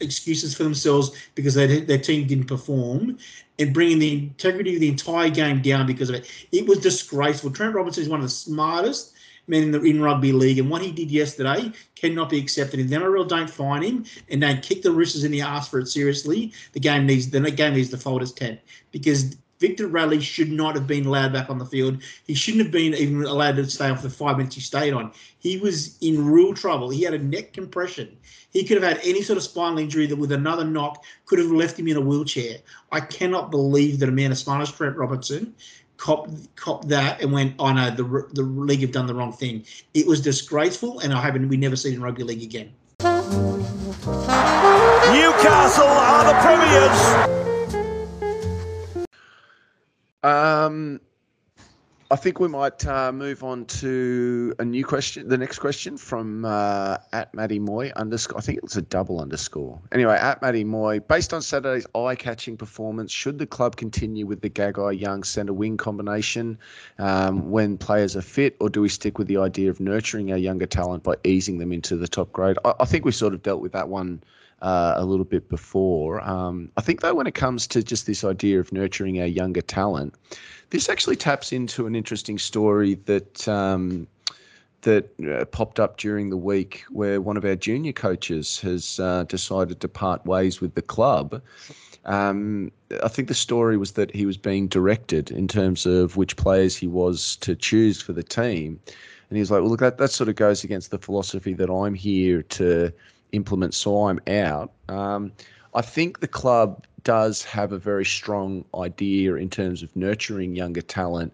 [0.00, 3.18] excuses for themselves because they, their team didn't perform
[3.58, 6.30] and bringing the integrity of the entire game down because of it.
[6.52, 7.50] It was disgraceful.
[7.50, 9.14] Trent Robinson is one of the smartest
[9.48, 12.80] men in the in rugby league, and what he did yesterday cannot be accepted.
[12.80, 15.78] If the NRL don't fine him and don't kick the Roosters in the ass for
[15.78, 20.20] it seriously, the game needs the game needs to fold its tent because Victor Radley
[20.20, 22.02] should not have been allowed back on the field.
[22.26, 25.12] He shouldn't have been even allowed to stay off the five minutes he stayed on.
[25.38, 26.90] He was in real trouble.
[26.90, 28.16] He had a neck compression.
[28.50, 31.50] He could have had any sort of spinal injury that, with another knock, could have
[31.50, 32.58] left him in a wheelchair.
[32.92, 35.54] I cannot believe that a man as smart as Trent Robertson
[35.96, 39.64] cop cop that and went, "Oh no, the the league have done the wrong thing."
[39.94, 42.72] It was disgraceful, and I hope we never see it in rugby league again.
[45.12, 47.35] Newcastle are the premiers.
[50.26, 51.00] Um,
[52.08, 55.28] I think we might uh, move on to a new question.
[55.28, 58.38] The next question from uh, at Matty Moy underscore.
[58.38, 59.80] I think it's a double underscore.
[59.92, 60.98] Anyway, at Matty Moy.
[61.00, 65.76] Based on Saturday's eye-catching performance, should the club continue with the Gagai Young centre wing
[65.76, 66.58] combination
[66.98, 70.38] um, when players are fit, or do we stick with the idea of nurturing our
[70.38, 72.56] younger talent by easing them into the top grade?
[72.64, 74.22] I, I think we sort of dealt with that one
[74.62, 76.20] uh, a little bit before.
[76.22, 79.62] Um, I think, though, when it comes to just this idea of nurturing our younger
[79.62, 80.14] talent,
[80.70, 83.46] this actually taps into an interesting story that.
[83.48, 84.06] Um,
[84.82, 89.24] that uh, popped up during the week where one of our junior coaches has uh,
[89.24, 91.42] decided to part ways with the club.
[92.04, 92.70] Um,
[93.02, 96.76] I think the story was that he was being directed in terms of which players
[96.76, 98.78] he was to choose for the team.
[99.28, 101.68] And he was like, well, look, that, that sort of goes against the philosophy that
[101.68, 102.92] I'm here to
[103.32, 104.72] implement, so I'm out.
[104.88, 105.32] Um,
[105.74, 110.82] I think the club does have a very strong idea in terms of nurturing younger
[110.82, 111.32] talent,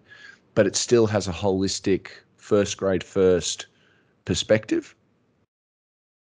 [0.53, 3.67] but it still has a holistic first grade first
[4.25, 4.95] perspective.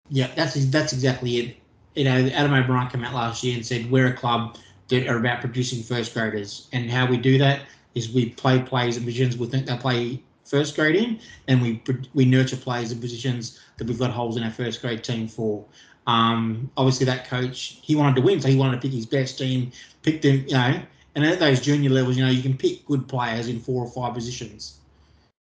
[0.09, 1.57] Yeah, that's that's exactly it.
[1.95, 4.57] You know, Adam O'Brien came out last year and said we're a club
[4.87, 7.61] that are about producing first graders, and how we do that
[7.95, 11.81] is we play players in positions we think they'll play first grade in, and we
[12.13, 15.65] we nurture players in positions that we've got holes in our first grade team for.
[16.07, 19.37] Um, obviously, that coach he wanted to win, so he wanted to pick his best
[19.37, 19.71] team,
[20.03, 20.81] pick them, you know.
[21.15, 23.89] And at those junior levels, you know, you can pick good players in four or
[23.89, 24.79] five positions.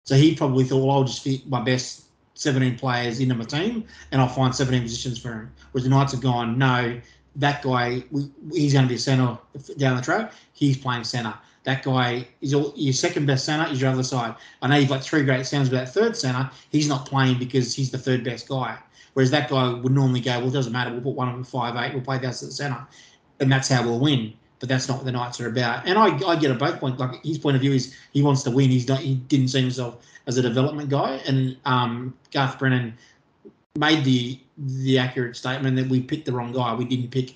[0.03, 3.85] So he probably thought, well, I'll just fit my best 17 players into my team
[4.11, 5.51] and I'll find 17 positions for him.
[5.71, 6.99] Whereas the Knights have gone, no,
[7.35, 9.37] that guy, we, he's going to be a centre
[9.77, 10.33] down the track.
[10.53, 11.35] He's playing centre.
[11.63, 14.35] That guy is all, your second best centre is your other side.
[14.61, 17.75] I know you've got three great centres, but that third centre, he's not playing because
[17.75, 18.77] he's the third best guy.
[19.13, 20.91] Whereas that guy would normally go, well, it doesn't matter.
[20.91, 21.93] We'll put one of them five eight.
[21.93, 22.87] We'll play that at the centre,
[23.39, 24.33] and that's how we'll win.
[24.59, 25.87] But that's not what the Knights are about.
[25.87, 26.99] And I, I get a both point.
[26.99, 28.69] Like his point of view is he wants to win.
[28.69, 28.99] He's not.
[28.99, 31.19] He didn't see himself as a development guy.
[31.27, 32.95] And um, Garth Brennan
[33.77, 36.73] made the the accurate statement that we picked the wrong guy.
[36.73, 37.35] We didn't pick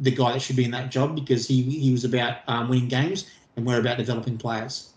[0.00, 2.88] the guy that should be in that job because he he was about um, winning
[2.88, 4.92] games and we're about developing players.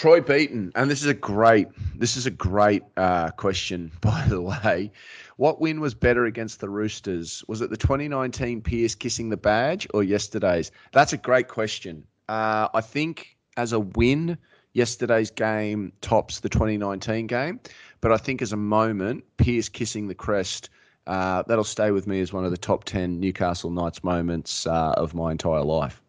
[0.00, 4.40] Troy Beaton, and this is a great this is a great uh, question by the
[4.40, 4.90] way.
[5.36, 7.44] What win was better against the Roosters?
[7.48, 10.70] Was it the 2019 Pearce kissing the badge or yesterday's?
[10.92, 12.04] That's a great question.
[12.28, 14.38] Uh, I think as a win,
[14.72, 17.60] yesterday's game tops the 2019 game,
[18.00, 20.70] but I think as a moment, Pearce kissing the crest.
[21.06, 24.94] Uh, that'll stay with me as one of the top 10 Newcastle Knights moments uh,
[24.96, 26.00] of my entire life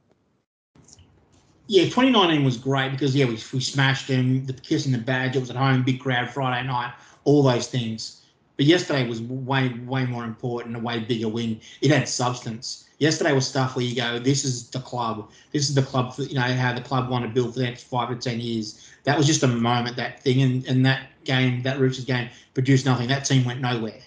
[1.71, 4.45] yeah, 2019 was great because yeah, we, we smashed them.
[4.45, 8.25] The kissing the badge, it was at home, big crowd Friday night, all those things.
[8.57, 11.61] But yesterday was way way more important, a way bigger win.
[11.79, 12.89] It had substance.
[12.97, 15.31] Yesterday was stuff where you go, this is the club.
[15.53, 16.13] This is the club.
[16.13, 18.41] For, you know how the club want to build for the next five to ten
[18.41, 18.91] years.
[19.05, 22.85] That was just a moment, that thing, and, and that game, that Roosters game, produced
[22.85, 23.07] nothing.
[23.07, 24.01] That team went nowhere.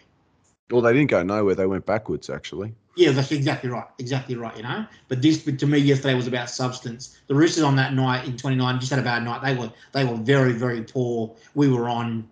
[0.71, 1.55] Well, they didn't go nowhere.
[1.55, 2.75] They went backwards, actually.
[2.97, 3.87] Yeah, that's exactly right.
[3.99, 4.57] Exactly right.
[4.57, 7.19] You know, but this, but to me, yesterday was about substance.
[7.27, 9.43] The Roosters on that night in 29 just had a bad night.
[9.43, 11.35] They were they were very very poor.
[11.55, 12.29] We were on.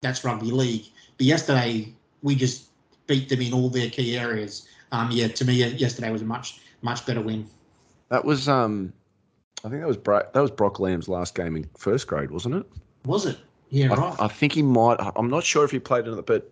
[0.00, 0.86] That's rugby league.
[1.16, 2.66] But yesterday we just
[3.06, 4.68] beat them in all their key areas.
[4.92, 7.48] Um, yeah, to me, yesterday was a much much better win.
[8.08, 8.92] That was um,
[9.64, 12.54] I think that was Bra- that was Brock Lamb's last game in first grade, wasn't
[12.54, 12.66] it?
[13.04, 13.38] Was it?
[13.70, 14.16] Yeah, I, right.
[14.20, 14.96] I think he might.
[15.16, 16.50] I'm not sure if he played in it, but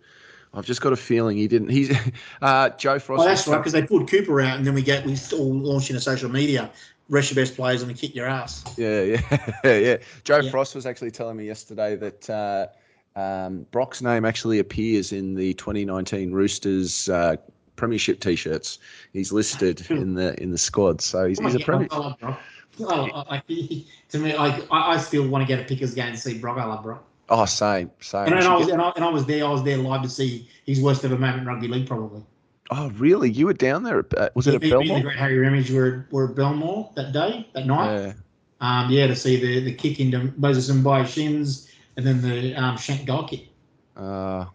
[0.55, 1.69] I've just got a feeling he didn't.
[1.69, 1.95] He's
[2.41, 3.23] uh, Joe Frost.
[3.23, 5.89] Oh, that's right, because they pulled Cooper out, and then we get we all launched
[5.89, 6.71] into social media.
[7.07, 8.63] Rest your best players and we kick your ass.
[8.77, 9.01] Yeah,
[9.63, 9.97] yeah, yeah.
[10.23, 10.49] Joe yeah.
[10.49, 15.53] Frost was actually telling me yesterday that uh, um, Brock's name actually appears in the
[15.53, 17.35] 2019 Roosters uh,
[17.75, 18.79] Premiership T-shirts.
[19.13, 21.87] He's listed in the in the squad, so he's, oh, he's a Premier.
[21.91, 22.39] I love Brock.
[22.79, 23.37] Oh, I,
[24.09, 26.57] to me, I, I still want to get a Pickers game and see Brock.
[26.57, 27.05] I love Brock.
[27.29, 28.25] Oh, same, same.
[28.25, 29.45] And, and I was, and I, and I was there.
[29.45, 32.23] I was there live to see his worst ever moment in rugby league, probably.
[32.71, 33.29] Oh, really?
[33.29, 34.05] You were down there?
[34.17, 34.97] Uh, was it at Belmore?
[34.97, 37.95] The great Harry Ramage were, were at Belmore that day, that night.
[37.95, 38.13] Yeah.
[38.61, 42.55] Um, yeah, to see the, the kick into Moses and by shins, and then the
[42.55, 43.49] um, shank goal kick.
[43.95, 44.45] Uh,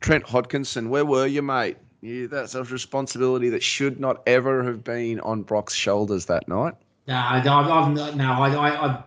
[0.00, 1.76] Trent Hodkinson, where were you, mate?
[2.00, 6.74] Yeah, that's a responsibility that should not ever have been on Brock's shoulders that night.
[7.06, 9.04] No, I've, I've, no, I, I, I,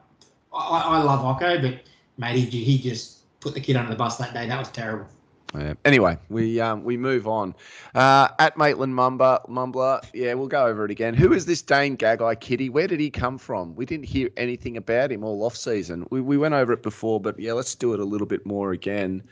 [0.54, 1.82] I love Hocko, but
[2.30, 4.48] he just put the kid under the bus that day.
[4.48, 5.08] That was terrible.
[5.54, 5.74] Yeah.
[5.84, 7.54] Anyway, we um, we move on.
[7.94, 11.14] Uh, at Maitland Mumba, Mumbler, yeah, we'll go over it again.
[11.14, 12.70] Who is this Dane Gagai kitty?
[12.70, 13.76] Where did he come from?
[13.76, 16.08] We didn't hear anything about him all off season.
[16.10, 18.72] We, we went over it before, but yeah, let's do it a little bit more
[18.72, 19.24] again.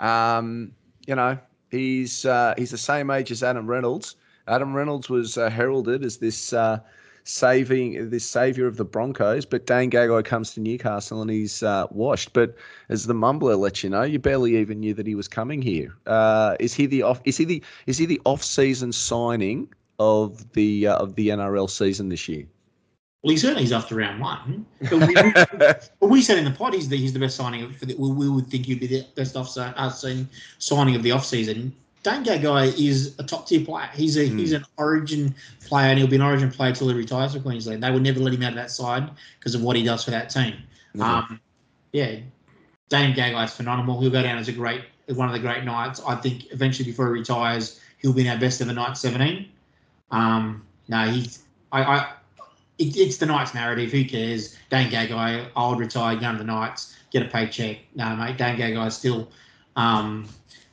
[0.00, 0.72] Um,
[1.06, 1.38] you know,
[1.70, 4.16] he's uh, he's the same age as Adam Reynolds.
[4.48, 6.80] Adam Reynolds was uh, heralded as this uh,
[7.28, 11.86] saving this savior of the Broncos, but Dane Gagai comes to Newcastle and he's uh,
[11.90, 12.32] washed.
[12.32, 12.56] But
[12.88, 15.94] as the mumbler lets you know, you barely even knew that he was coming here.
[16.06, 17.20] Uh, is he the off?
[17.24, 21.68] Is he the is he the off season signing of the uh, of the NRL
[21.68, 22.46] season this year?
[23.22, 24.64] Well, he certainly is after round one.
[24.82, 25.14] But we,
[25.58, 27.72] but we said in the pod he's the, he's the best signing.
[27.72, 31.10] For the, we, we would think he'd be the best off uh, signing of the
[31.10, 31.74] off season.
[32.08, 33.90] Dane Gagai is a top tier player.
[33.92, 34.38] He's a mm.
[34.38, 35.34] he's an Origin
[35.66, 37.82] player, and he'll be an Origin player till he retires for Queensland.
[37.82, 40.10] They would never let him out of that side because of what he does for
[40.12, 40.54] that team.
[40.96, 41.02] Mm.
[41.02, 41.40] Um,
[41.92, 42.16] yeah,
[42.88, 44.00] Dane Gagai is phenomenal.
[44.00, 46.00] He'll go down as a great one of the great Knights.
[46.06, 49.46] I think eventually before he retires, he'll be in our best ever Knight 17.
[50.10, 51.42] Um, no, he's
[51.72, 52.12] I, I
[52.78, 53.92] it, it's the Knights narrative.
[53.92, 54.56] Who cares?
[54.70, 57.78] Dane Gagai, old retired, young the Knights, get a paycheck.
[57.94, 59.28] No, mate, Dane Gagai is still
[59.76, 60.26] um,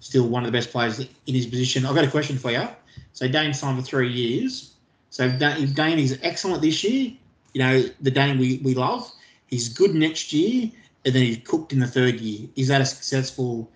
[0.05, 1.83] still one of the best players in his position.
[1.83, 2.67] I've got a question for you.
[3.13, 4.75] So Dane signed for three years.
[5.09, 7.11] So if Dane, if Dane is excellent this year,
[7.53, 9.11] you know the Dane we, we love.
[9.47, 10.69] He's good next year,
[11.05, 12.47] and then he's cooked in the third year.
[12.55, 13.71] Is that a successful?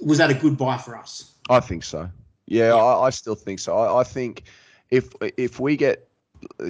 [0.00, 1.32] Was that a good buy for us?
[1.48, 2.08] I think so.
[2.46, 2.74] Yeah, Yeah.
[2.76, 3.76] I, I still think so.
[3.76, 4.44] I, I think
[4.90, 6.08] if if we get,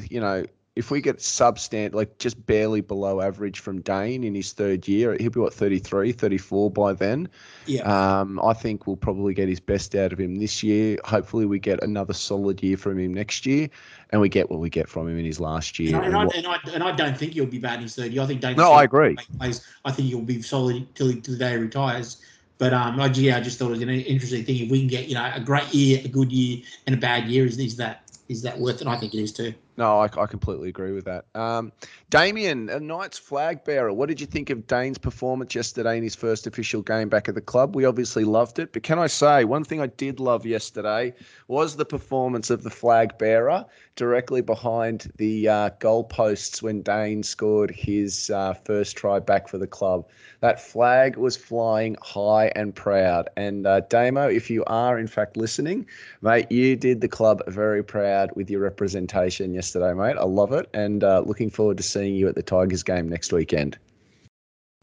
[0.09, 0.47] you know,
[0.81, 5.15] if we get substant like just barely below average from Dane in his third year,
[5.21, 7.29] he'll be what 33, 34 by then.
[7.67, 7.83] Yeah.
[7.83, 10.97] Um, I think we'll probably get his best out of him this year.
[11.05, 13.69] Hopefully, we get another solid year from him next year,
[14.09, 16.01] and we get what we get from him in his last year.
[16.01, 17.83] And I, and, and I, and, I, and I don't think he'll be bad in
[17.83, 18.23] his third year.
[18.23, 18.57] I think Dane.
[18.57, 19.17] No, I agree.
[19.39, 19.63] Plays.
[19.85, 22.23] I think he'll be solid till, he, till the day he retires.
[22.57, 24.65] But um, I, yeah, I just thought it was an interesting thing.
[24.65, 27.29] If we can get you know a great year, a good year, and a bad
[27.29, 28.87] year, is, is that is that worth it?
[28.87, 29.53] I think it is too.
[29.77, 31.25] No, I, I completely agree with that.
[31.35, 31.73] Um,
[32.11, 33.93] Damien, a Knights flag bearer.
[33.93, 37.35] What did you think of Dane's performance yesterday in his first official game back at
[37.35, 37.75] the club?
[37.75, 41.15] We obviously loved it, but can I say one thing I did love yesterday
[41.49, 43.65] was the performance of the flag bearer
[43.97, 49.67] directly behind the uh, goalposts when Dane scored his uh, first try back for the
[49.67, 50.09] club.
[50.41, 53.29] That flag was flying high and proud.
[53.37, 55.87] And uh, Damo, if you are in fact listening,
[56.23, 60.17] mate, you did the club very proud with your representation yesterday, mate.
[60.17, 63.33] I love it, and uh, looking forward to seeing you at the Tigers game next
[63.33, 63.79] weekend.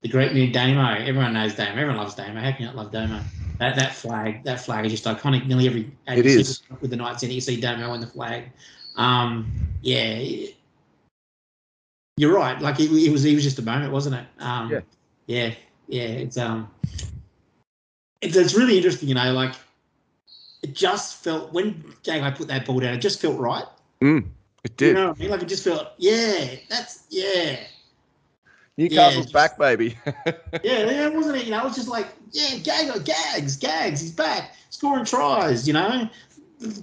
[0.02, 0.94] The great new Damo.
[0.94, 1.72] Everyone knows Damo.
[1.72, 2.40] Everyone loves Damo.
[2.40, 3.22] How can you not love Damo?
[3.60, 5.48] That that flag, that flag is just iconic.
[5.48, 6.62] Nearly every It is.
[6.82, 7.34] with the Knights in it.
[7.34, 8.44] You see Damo on the flag.
[8.96, 10.20] Um, yeah,
[12.18, 12.60] you're right.
[12.60, 14.26] Like it, it was, it was just a moment, wasn't it?
[14.40, 14.82] Um, Yeah.
[15.28, 15.54] yeah,
[15.88, 16.04] yeah.
[16.04, 16.70] It's um,
[18.22, 19.08] it's, it's really interesting.
[19.10, 19.54] You know, like
[20.64, 23.66] it just felt when Gagai put that ball down, it just felt right.
[24.02, 24.28] Mm,
[24.72, 25.30] it You know I mean?
[25.30, 27.58] Like it just felt, yeah, that's yeah.
[28.78, 29.98] Newcastle's just- back, baby.
[30.64, 31.46] Yeah, yeah, wasn't it?
[31.46, 35.68] You know, it was just like, yeah, Gag, Gags, Gags, he's back, scoring tries.
[35.68, 36.10] You know,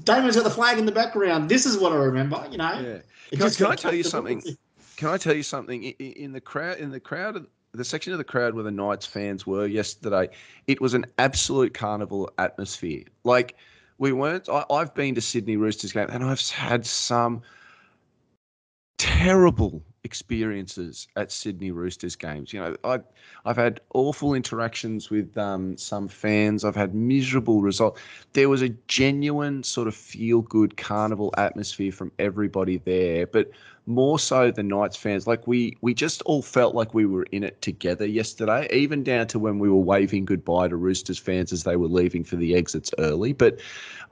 [0.04, 1.48] Damon's got the flag in the background.
[1.48, 2.44] This is what I remember.
[2.50, 2.98] You know, yeah.
[3.38, 4.42] Can I- can I tell you something?
[4.96, 5.84] Can I tell you something?
[5.84, 8.62] I- I- In the crowd, in the crowd, of- the section of the crowd where
[8.62, 10.28] the Knights fans were yesterday,
[10.68, 13.02] it was an absolute carnival atmosphere.
[13.24, 13.56] Like
[13.98, 14.48] we weren't.
[14.48, 17.42] I, I've been to Sydney Roosters game, and I've had some
[19.04, 22.54] terrible experiences at Sydney Roosters games.
[22.54, 23.00] You know, I
[23.44, 26.64] I've had awful interactions with um, some fans.
[26.64, 28.00] I've had miserable results.
[28.32, 33.50] There was a genuine sort of feel good carnival atmosphere from everybody there, but
[33.86, 35.26] more so than Knights fans.
[35.26, 39.26] Like we we just all felt like we were in it together yesterday, even down
[39.28, 42.54] to when we were waving goodbye to Roosters fans as they were leaving for the
[42.54, 43.32] exits early.
[43.32, 43.60] But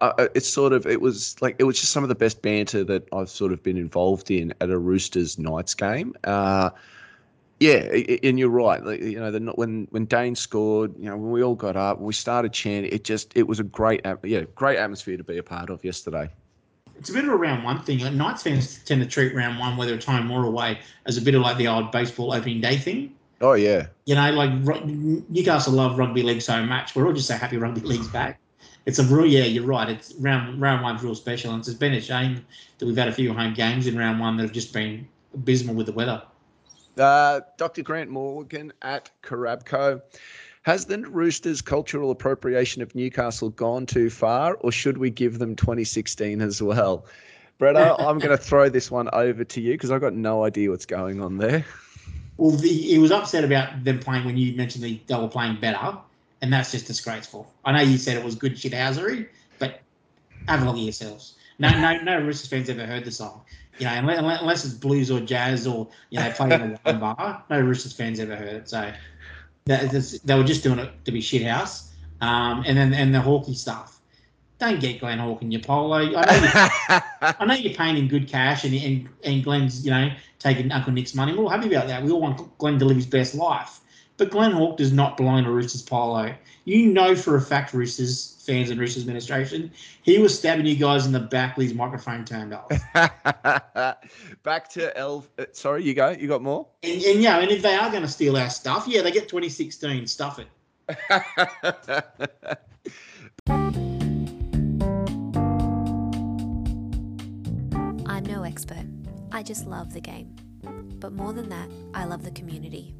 [0.01, 2.85] uh, it's sort of it was like it was just some of the best banter
[2.85, 6.15] that I've sort of been involved in at a Roosters Knights game.
[6.25, 6.71] Uh,
[7.61, 7.89] yeah,
[8.25, 8.83] and you're right.
[9.01, 12.13] You know, the, when when Dane scored, you know, when we all got up, we
[12.13, 12.93] started chanting.
[12.93, 16.29] It just it was a great, yeah, great atmosphere to be a part of yesterday.
[17.03, 17.99] It's a bit of a round one thing.
[17.99, 21.21] Like Knights fans tend to treat round one, whether it's home or away, as a
[21.21, 23.13] bit of like the old baseball opening day thing.
[23.41, 24.53] Oh yeah, You know, like
[24.85, 26.95] Newcastle love rugby league so much.
[26.95, 28.39] We're all just so happy rugby league's back.
[28.87, 29.89] It's a real, yeah, you're right.
[29.89, 32.47] It's round round one's real special, and it's been a shame
[32.79, 35.75] that we've had a few home games in round one that have just been abysmal
[35.75, 36.23] with the weather.
[36.97, 37.83] Uh, Dr.
[37.83, 40.03] Grant Morgan at Carabco.
[40.63, 45.57] Has the Roosters' cultural appropriation of Newcastle gone too far, or should we give them
[45.57, 47.05] 2016 as well?
[47.59, 50.71] Bretto, I'm going to throw this one over to you because I've got no idea
[50.71, 51.65] what's going on there.
[52.37, 55.59] Well, the, he was upset about them playing when you mentioned they, they were playing
[55.61, 55.99] better,
[56.43, 57.51] and that's just disgraceful.
[57.65, 59.81] I know you said it was good shithousery, but
[60.47, 61.35] have a look at yourselves.
[61.59, 63.43] No, no, no Roosters fans ever heard the song.
[63.79, 67.01] You know, unless, unless it's blues or jazz or you know, playing in a wine
[67.01, 67.45] bar.
[67.51, 68.69] No Roosters fans ever heard it.
[68.69, 68.93] So
[69.65, 71.89] that, they were just doing it to be shithouse.
[72.21, 73.99] Um, and then and the Hawkey stuff.
[74.61, 75.97] Don't get Glenn Hawke in your polo.
[75.97, 76.15] I know, you,
[77.41, 80.09] I know you're paying him good cash, and, and and Glenn's you know
[80.39, 81.33] taking Uncle Nick's money.
[81.33, 82.01] We're all happy about that.
[82.05, 83.81] We all want Glenn to live his best life.
[84.17, 86.35] But Glenn Hawke does not belong to Roosters polo.
[86.65, 89.71] You know for a fact, Roosters fans and Roosters administration,
[90.03, 92.69] he was stabbing you guys in the back with his microphone turned off.
[94.43, 95.29] Back to Elf.
[95.39, 96.11] uh, Sorry, you go.
[96.11, 96.67] You got more?
[96.83, 99.29] And, and yeah, and if they are going to steal our stuff, yeah, they get
[99.29, 100.07] 2016.
[100.07, 100.49] Stuff it.
[108.07, 108.87] I'm no expert.
[109.31, 110.35] I just love the game.
[111.01, 112.95] But more than that, I love the community.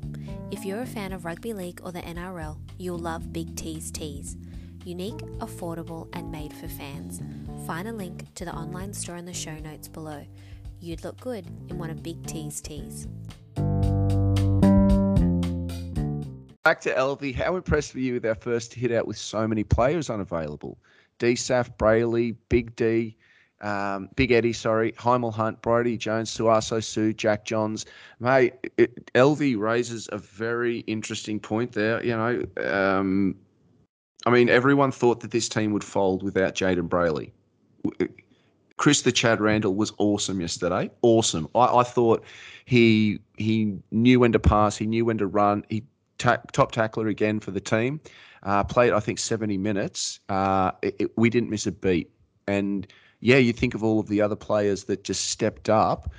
[0.51, 4.37] If you're a fan of rugby league or the NRL, you'll love Big T's Tees.
[4.85, 7.21] Unique, affordable, and made for fans.
[7.67, 10.27] Find a link to the online store in the show notes below.
[10.81, 13.07] You'd look good in one of Big T's tees.
[16.65, 17.35] Back to LV.
[17.35, 20.79] How impressed were you with our first hit out with so many players unavailable?
[21.19, 23.17] DSAF, Brailey, Big D,
[23.63, 27.87] um, Big Eddie, sorry, Hymel Hunt, Brodie Jones, Sauaso Sue, Jack Johns.
[28.21, 28.55] Mate,
[29.15, 32.05] LV raises a very interesting point there.
[32.05, 33.37] You know, um,
[34.27, 37.33] I mean, everyone thought that this team would fold without Jayden Brailey.
[38.77, 40.91] Chris the Chad Randall was awesome yesterday.
[41.03, 41.49] Awesome.
[41.55, 42.25] I, I thought
[42.65, 44.77] he he knew when to pass.
[44.77, 45.65] He knew when to run.
[45.69, 45.85] He
[46.19, 48.01] ta- top tackler again for the team.
[48.43, 50.19] Uh, played, I think, 70 minutes.
[50.29, 52.11] Uh, it, it, we didn't miss a beat.
[52.49, 52.89] And
[53.23, 56.13] yeah, you think of all of the other players that just stepped up.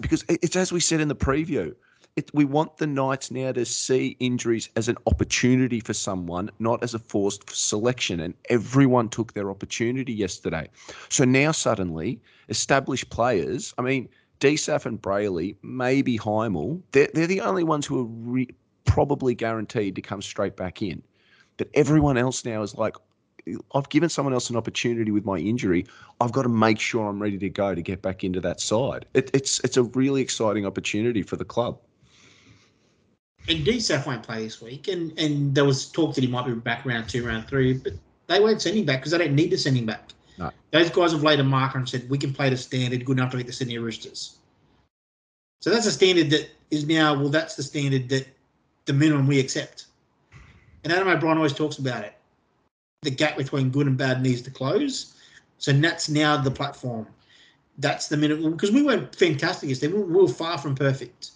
[0.00, 1.74] Because it's as we said in the preview,
[2.16, 6.82] it, we want the Knights now to see injuries as an opportunity for someone, not
[6.82, 8.20] as a forced selection.
[8.20, 10.68] And everyone took their opportunity yesterday.
[11.08, 14.08] So now suddenly, established players, I mean,
[14.40, 19.96] DSAF and Brailey, maybe Hymel, they're, they're the only ones who are re- probably guaranteed
[19.96, 21.02] to come straight back in.
[21.56, 22.96] But everyone else now is like,
[23.74, 25.86] I've given someone else an opportunity with my injury.
[26.20, 29.06] I've got to make sure I'm ready to go to get back into that side.
[29.14, 31.78] It, it's it's a really exciting opportunity for the club.
[33.46, 36.54] And DSAF won't play this week, and and there was talk that he might be
[36.54, 37.92] back round two, round three, but
[38.26, 40.10] they won't send him back because they don't need to send him back.
[40.38, 40.50] No.
[40.70, 43.30] Those guys have laid a marker and said we can play the standard good enough
[43.32, 44.36] to beat the Sydney Roosters.
[45.60, 47.28] So that's a standard that is now well.
[47.28, 48.26] That's the standard that
[48.86, 49.86] the minimum we accept.
[50.82, 52.14] And Adam O'Brien always talks about it.
[53.04, 55.14] The gap between good and bad needs to close.
[55.58, 57.06] So that's now the platform.
[57.78, 59.92] That's the minimum because we weren't fantastic yesterday.
[59.92, 61.30] We were far from perfect,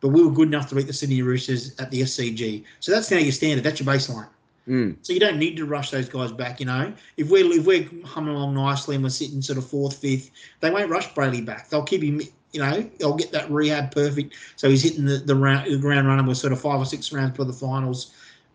[0.00, 2.64] but we were good enough to beat the Sydney Roosters at the SCG.
[2.80, 3.64] So that's now your standard.
[3.64, 4.28] That's your baseline.
[4.68, 4.96] Mm.
[5.02, 6.60] So you don't need to rush those guys back.
[6.60, 9.96] You know, if we're if we're humming along nicely and we're sitting sort of fourth,
[9.96, 10.30] fifth,
[10.60, 11.68] they won't rush Brailey back.
[11.68, 12.20] They'll keep him.
[12.52, 14.34] You know, they'll get that rehab perfect.
[14.56, 17.12] So he's hitting the the, round, the ground running with sort of five or six
[17.12, 18.12] rounds for the finals.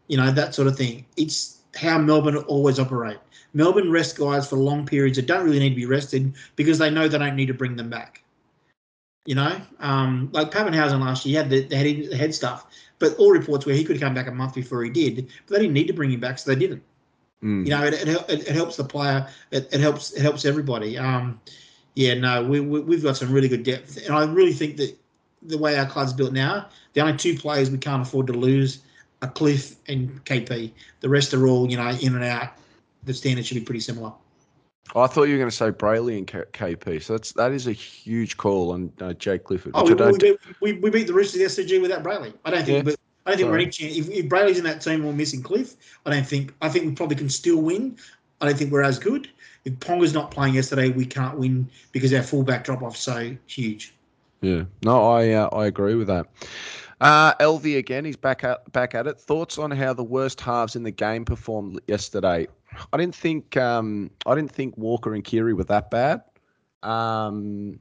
[0.07, 1.05] You know that sort of thing.
[1.17, 3.17] It's how Melbourne always operate.
[3.53, 6.89] Melbourne rest guys for long periods that don't really need to be rested because they
[6.89, 8.21] know they don't need to bring them back.
[9.26, 12.67] You know, um, like Papenhuyzen last year, he had the, the, head, the head stuff,
[12.99, 15.61] but all reports where he could come back a month before he did, but they
[15.61, 16.84] didn't need to bring him back, so they didn't.
[17.43, 17.65] Mm.
[17.65, 19.28] You know, it, it, it, helps the player.
[19.51, 20.97] It, it helps it helps everybody.
[20.97, 21.39] Um,
[21.95, 24.97] yeah, no, we, we, have got some really good depth, and I really think that
[25.41, 28.82] the way our club's built now, the only two players we can't afford to lose
[29.22, 30.72] are Cliff and KP.
[30.99, 32.49] The rest are all you know in and out.
[33.03, 34.13] The standard should be pretty similar.
[34.93, 37.01] Oh, I thought you were going to say Brailey and KP.
[37.01, 39.72] So that's that is a huge call on uh, Jake Clifford.
[39.74, 42.34] Oh, we, we, beat, we, we, beat the Roosters SCG without Brailey.
[42.45, 42.78] I don't think.
[42.78, 42.82] Yeah.
[42.84, 42.95] But
[43.26, 43.51] I don't think Sorry.
[43.51, 43.97] we're any chance.
[43.97, 45.76] If, if Brailey's in that team, we're missing Cliff.
[46.05, 46.53] I don't think.
[46.61, 47.97] I think we probably can still win.
[48.41, 49.30] I don't think we're as good.
[49.63, 53.95] If Ponga's not playing yesterday, we can't win because our fullback drop off so huge.
[54.41, 56.28] Yeah, no, I uh, I agree with that.
[57.01, 59.19] Uh, LV again, he's back at back at it.
[59.19, 62.47] Thoughts on how the worst halves in the game performed yesterday?
[62.93, 66.21] I didn't think um, I didn't think Walker and Keary were that bad.
[66.83, 67.79] Um,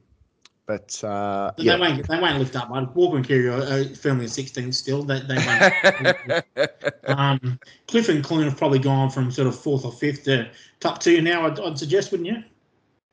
[0.65, 1.77] but uh, they, yeah.
[1.77, 2.69] won't, they won't lift up.
[2.95, 5.03] Walker and Keary are firmly at 16 still.
[5.03, 6.69] They, they won't.
[7.19, 10.49] um, Cliff and Clune have probably gone from sort of fourth or fifth to
[10.79, 11.45] top two now.
[11.45, 12.43] I'd, I'd suggest, wouldn't you?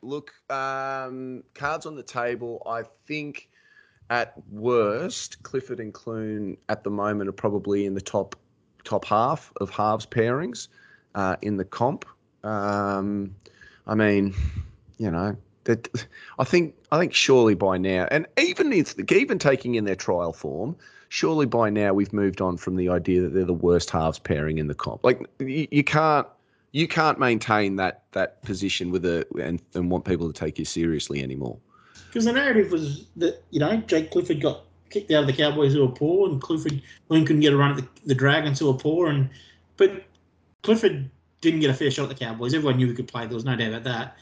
[0.00, 2.62] Look, um, cards on the table.
[2.66, 3.50] I think
[4.10, 8.36] at worst, Clifford and Clune at the moment are probably in the top
[8.84, 10.68] top half of halves pairings
[11.14, 12.04] uh, in the comp.
[12.42, 13.34] Um,
[13.86, 14.34] I mean,
[14.98, 15.88] you know, that
[16.38, 20.76] I think I think surely by now, and even even taking in their trial form,
[21.08, 24.58] surely by now we've moved on from the idea that they're the worst halves pairing
[24.58, 25.04] in the comp.
[25.04, 26.26] Like you, you can't
[26.72, 30.64] you can't maintain that that position with a and, and want people to take you
[30.64, 31.58] seriously anymore.
[32.12, 35.72] Because the narrative was that you know Jake Clifford got kicked out of the Cowboys
[35.72, 38.66] who were poor, and Clifford Lynn couldn't get a run at the, the Dragons who
[38.70, 39.30] were poor, and
[39.78, 40.04] but
[40.62, 41.08] Clifford
[41.40, 42.52] didn't get a fair shot at the Cowboys.
[42.52, 43.26] Everyone knew he could play.
[43.26, 44.16] There was no doubt about that.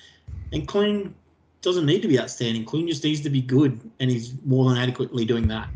[0.52, 1.16] And Clune
[1.62, 2.64] doesn't need to be outstanding.
[2.64, 5.68] Clune just needs to be good, and he's more than adequately doing that.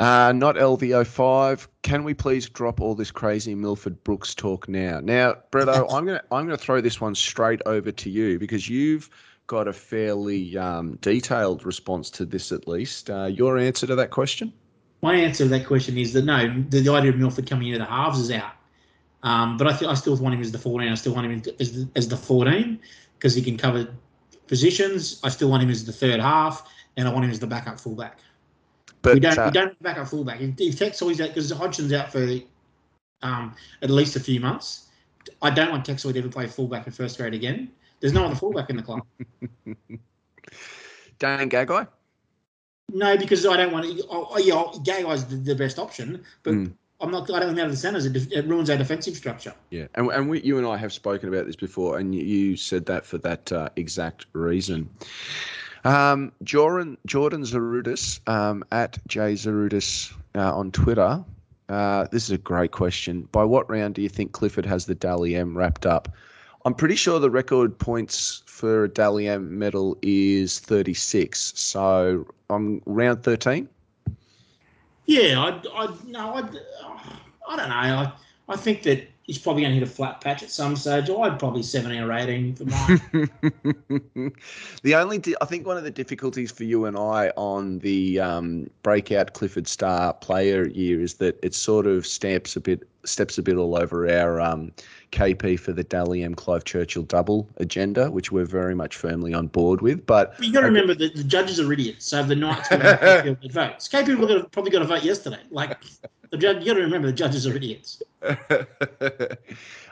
[0.00, 1.68] Uh, not LVO5.
[1.82, 4.98] Can we please drop all this crazy Milford Brooks talk now?
[4.98, 9.08] Now, Bretto, I'm gonna I'm gonna throw this one straight over to you because you've
[9.46, 13.10] got a fairly um, detailed response to this, at least.
[13.10, 14.52] Uh, your answer to that question?
[15.02, 17.78] My answer to that question is that no, the, the idea of Milford coming into
[17.78, 18.52] the halves is out.
[19.22, 20.88] Um, but I, th- I still want him as the 14.
[20.88, 22.78] I still want him as the, as the 14
[23.18, 23.88] because he can cover
[24.46, 25.20] positions.
[25.22, 27.78] I still want him as the third half, and I want him as the backup
[27.78, 28.18] fullback.
[29.02, 30.40] But we don't uh, we don't back up fullback.
[30.40, 32.38] If, if Tex always out because Hodgson's out for
[33.22, 34.88] um, at least a few months,
[35.40, 37.70] I don't want Texel to ever play fullback in first grade again.
[38.02, 39.00] There's no other fullback in the club.
[41.18, 41.86] Dan Gagai.
[42.92, 44.04] No, because I don't want to.
[44.10, 46.72] Oh, oh, yeah, Gagai's the, the best option, but Mm.
[47.00, 47.30] I'm not.
[47.32, 48.06] I don't think out of the centres.
[48.06, 49.54] It, it ruins our defensive structure.
[49.70, 52.56] Yeah, and and we, you and I have spoken about this before, and you, you
[52.56, 54.88] said that for that uh, exact reason.
[55.84, 61.24] Um, Jordan Jordan Zarudis um, at J Zarudis uh, on Twitter.
[61.68, 63.22] Uh, this is a great question.
[63.32, 66.08] By what round do you think Clifford has the Dally M wrapped up?
[66.64, 71.52] I'm pretty sure the record points for a Dally M medal is 36.
[71.56, 73.68] So I'm round 13.
[75.06, 76.98] Yeah, I, I no, I, uh,
[77.48, 77.74] I don't know.
[77.74, 78.12] I,
[78.48, 81.08] I think that he's probably going to hit a flat patch at some stage.
[81.08, 83.00] I'd probably seventeen or eighteen for mine.
[84.82, 88.20] the only, di- I think, one of the difficulties for you and I on the
[88.20, 93.38] um, breakout Clifford Star player year is that it sort of stamps a bit, steps
[93.38, 94.72] a bit all over our um,
[95.12, 99.46] KP for the Dally M Clive Churchill double agenda, which we're very much firmly on
[99.46, 100.04] board with.
[100.04, 102.06] But you got to remember that the judges are idiots.
[102.06, 103.88] So the Knights have votes.
[103.88, 105.40] KP would have probably got a vote yesterday.
[105.50, 105.78] Like
[106.32, 108.02] the judge, you got to remember the judges are idiots.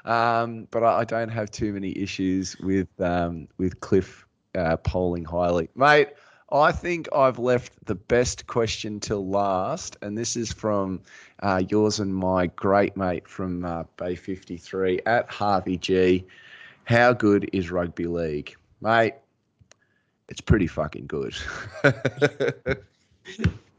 [0.04, 4.26] um, but I, I don't have too many issues with um, with Cliff
[4.56, 6.08] uh, polling highly, mate.
[6.50, 11.02] I think I've left the best question till last, and this is from
[11.40, 16.26] uh, yours and my great mate from uh, Bay 53 at Harvey G.
[16.84, 19.14] How good is rugby league, mate?
[20.28, 21.36] It's pretty fucking good.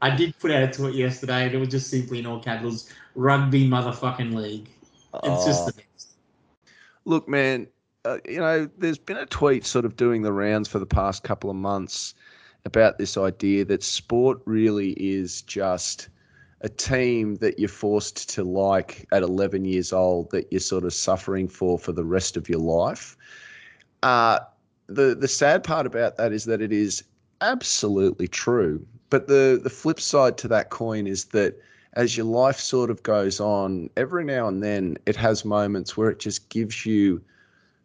[0.02, 2.90] I did put out a tweet yesterday, and it was just simply in all capitals:
[3.14, 4.68] "Rugby motherfucking league."
[5.24, 5.66] It's just Oh.
[5.66, 6.08] the best.
[7.04, 7.68] Look, man,
[8.04, 11.22] uh, you know, there's been a tweet sort of doing the rounds for the past
[11.22, 12.14] couple of months
[12.64, 16.08] about this idea that sport really is just
[16.62, 20.94] a team that you're forced to like at 11 years old that you're sort of
[20.94, 23.16] suffering for for the rest of your life.
[24.02, 24.38] Uh,
[24.86, 27.02] the the sad part about that is that it is
[27.40, 28.84] absolutely true.
[29.12, 31.60] But the the flip side to that coin is that
[31.92, 36.08] as your life sort of goes on, every now and then it has moments where
[36.08, 37.20] it just gives you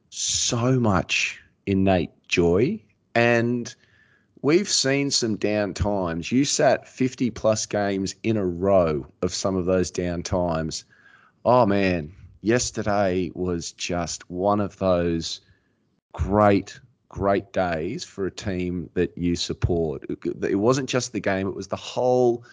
[0.09, 2.81] so much innate joy.
[3.13, 3.75] And
[4.41, 6.31] we've seen some down times.
[6.31, 10.85] You sat 50 plus games in a row of some of those down times.
[11.43, 15.41] Oh man, yesterday was just one of those
[16.13, 16.79] great,
[17.17, 20.05] great days for a team that you support.
[20.07, 22.43] It- wasn't just the game, it was the whole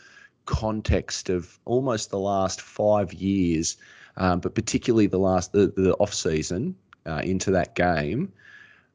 [0.46, 3.76] context of almost the last five years,
[4.16, 8.32] um, but particularly the last the, the off season uh, into that game.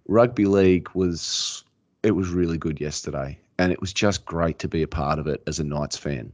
[0.08, 1.64] Rugby league was
[2.02, 5.28] it was really good yesterday, and it was just great to be a part of
[5.28, 6.34] it as a Knights fan.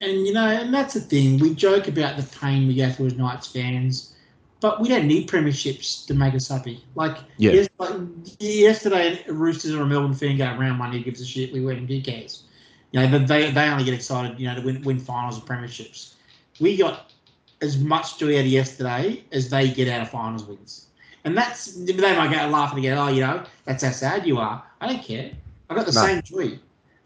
[0.00, 1.38] And you know, and that's the thing.
[1.38, 4.14] We joke about the pain we go through as Knights fans,
[4.60, 6.82] but we don't need premierships to make us happy.
[6.94, 7.52] Like, Yeah.
[7.52, 7.92] yes, like
[8.38, 11.52] yesterday, Roosters or a Melbourne fan going round one, who gives a shit?
[11.52, 11.86] We win.
[11.86, 12.44] Who cares?
[12.92, 15.46] You know, but they they only get excited, you know, to win win finals and
[15.46, 16.14] premierships.
[16.60, 17.12] We got
[17.60, 20.86] as much joy out of yesterday as they get out of finals wins.
[21.24, 22.96] And that's they might go laughing again.
[22.96, 24.62] Oh, you know, that's how sad you are.
[24.80, 25.32] I don't care.
[25.68, 26.00] I got the No.
[26.02, 26.58] same joy.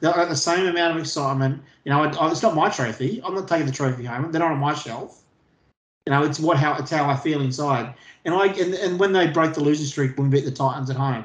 [0.03, 1.63] I got the same amount of excitement.
[1.85, 3.21] You know, I, I, it's not my trophy.
[3.25, 4.31] I'm not taking the trophy home.
[4.31, 5.23] They're not on my shelf.
[6.11, 7.95] You know, it's what how it's how I feel inside.
[8.25, 10.91] And I and, and when they broke the losing streak when we beat the Titans
[10.91, 11.25] at home,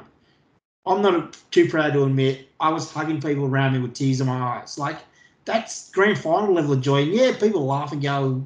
[0.86, 4.28] I'm not too proud to admit I was hugging people around me with tears in
[4.28, 4.78] my eyes.
[4.78, 4.98] Like
[5.44, 7.02] that's grand final level of joy.
[7.02, 8.46] And yeah, people laugh and go,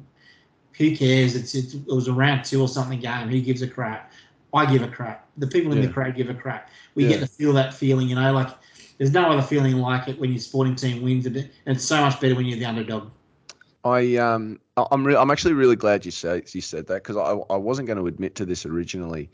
[0.78, 1.36] "Who cares?
[1.36, 3.28] It's, it's it was a round two or something game.
[3.28, 4.10] Who gives a crap?"
[4.54, 5.28] I give a crap.
[5.36, 5.88] The people in Yeah.
[5.88, 6.70] the crowd give a crap.
[6.94, 7.10] We Yeah.
[7.10, 8.08] get to feel that feeling.
[8.08, 8.48] You know, like
[8.96, 12.00] there's no other feeling like it when your sporting team wins, and and it's so
[12.00, 13.10] much better when you're the underdog.
[13.84, 17.32] I um I'm re- I'm actually really glad you said you said that because I
[17.52, 19.30] I wasn't going to admit to this originally,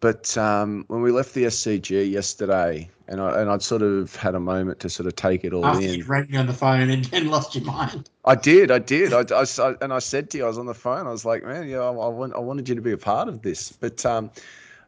[0.00, 4.34] but um when we left the SCG yesterday and I and I'd sort of had
[4.34, 5.94] a moment to sort of take it all After in.
[5.94, 8.08] you rang me on the phone and, and lost your mind.
[8.24, 9.12] I did, I did.
[9.12, 11.06] I, I, I- and I said to you, I was on the phone.
[11.06, 13.28] I was like, man, yeah, I, I, want, I wanted you to be a part
[13.28, 13.72] of this.
[13.72, 14.30] But um,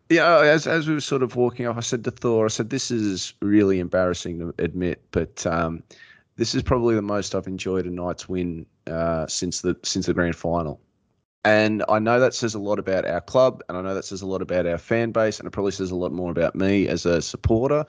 [0.09, 2.71] yeah, as as we were sort of walking off, I said to Thor, I said,
[2.71, 5.83] this is really embarrassing to admit, but um,
[6.37, 10.15] this is probably the most I've enjoyed a night's win uh, since the since the
[10.15, 10.81] grand final.
[11.47, 14.23] And I know that says a lot about our club, and I know that says
[14.23, 16.89] a lot about our fan base, and it probably says a lot more about me
[16.89, 17.85] as a supporter.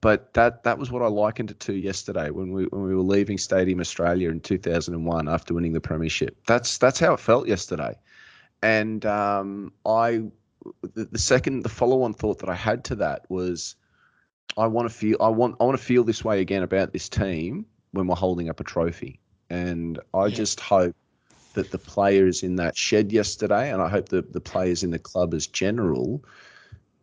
[0.00, 3.02] But that that was what I likened it to yesterday when we when we were
[3.02, 6.38] leaving Stadium Australia in 2001 after winning the premiership.
[6.46, 7.96] That's that's how it felt yesterday.
[8.62, 10.22] And um, I,
[10.94, 13.76] the, the second, the follow-on thought that I had to that was,
[14.56, 17.08] I want to feel, I want, I want to feel this way again about this
[17.08, 19.20] team when we're holding up a trophy.
[19.50, 20.34] And I Yeah.
[20.34, 20.94] just hope
[21.54, 24.98] that the players in that shed yesterday, and I hope that the players in the
[24.98, 26.22] club as general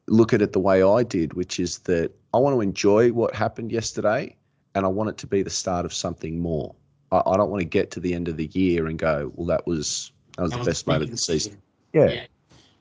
[0.08, 3.34] look at it the way I did, which is that I want to enjoy what
[3.34, 4.36] happened yesterday,
[4.76, 6.76] and I want it to be the start of something more.
[7.12, 9.48] I, I don't want to get to the end of the year and go, well,
[9.48, 11.52] that was that was That the was best moment of the season.
[11.54, 11.62] season.
[11.94, 12.06] Yeah.
[12.08, 12.26] Yeah.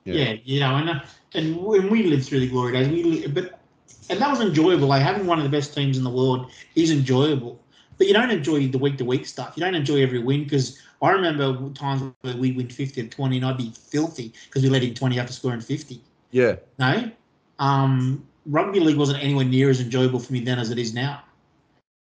[0.05, 0.13] Yeah.
[0.15, 0.99] Yeah, you know, and uh,
[1.33, 3.59] and when we lived through the glory days, we but
[4.09, 4.87] and that was enjoyable.
[4.87, 7.62] Like having one of the best teams in the world is enjoyable.
[7.97, 9.53] But you don't enjoy the week to week stuff.
[9.55, 13.37] You don't enjoy every win because I remember times where we win fifty to twenty,
[13.37, 16.01] and I'd be filthy because we let in twenty after scoring fifty.
[16.31, 16.55] Yeah.
[16.79, 17.11] No,
[17.59, 21.23] um, rugby league wasn't anywhere near as enjoyable for me then as it is now.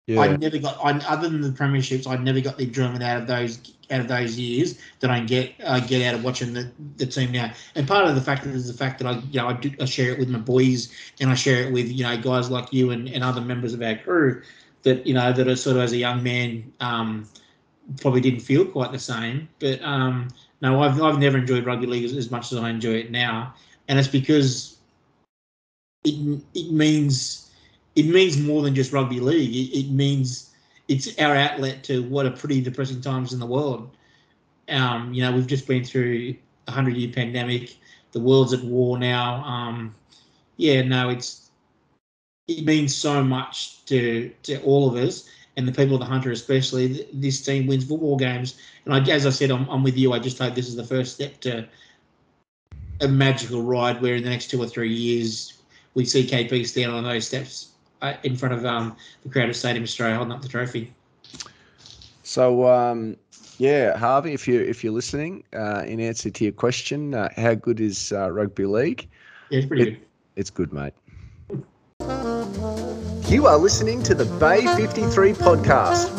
[0.08, 0.22] Yeah.
[0.22, 3.28] I never got, I, other than the premierships, I never got the enjoyment out of
[3.28, 3.60] those
[3.92, 7.32] out of those years that I get I get out of watching the, the team
[7.32, 7.52] now.
[7.76, 9.86] And part of the fact is the fact that I you know I, do, I
[9.86, 12.92] share it with my boys and I share it with you know guys like you
[12.92, 14.42] and, and other members of our crew
[14.84, 17.28] that you know that are sort of as a young man um,
[18.00, 19.48] probably didn't feel quite the same.
[19.60, 20.30] But um,
[20.62, 23.54] no, I've I've never enjoyed rugby league as, as much as I enjoy it now,
[23.88, 24.78] and it's because
[26.04, 27.52] it it means
[27.96, 29.56] it means more than just rugby league.
[29.56, 30.52] It, it means
[30.88, 33.90] it's our outlet to what are pretty depressing times in the world.
[34.70, 36.36] Um, you know, we've just been through
[36.68, 37.76] a hundred year pandemic.
[38.12, 39.44] The world's at war now.
[39.44, 39.96] Um,
[40.58, 41.41] yeah, no, it's
[42.48, 46.32] it means so much to to all of us and the people of the Hunter,
[46.32, 47.08] especially.
[47.14, 50.14] This team wins football games, and I, as I said, I'm, I'm with you.
[50.14, 51.68] I just hope this is the first step to
[53.02, 55.62] a magical ride where in the next two or three years
[55.96, 57.72] we see KP stand on those steps
[58.02, 60.94] uh, in front of um, the crowded stadium Australia holding up the trophy.
[62.24, 63.18] So um,
[63.58, 67.56] yeah, Harvey, if you if you're listening, uh, in answer to your question, uh, how
[67.56, 69.08] good is uh, rugby league?
[69.50, 70.02] Yeah, it's pretty It- good.
[70.38, 70.94] It's good, mate.
[73.32, 76.10] You are listening to the Bay 53 podcast.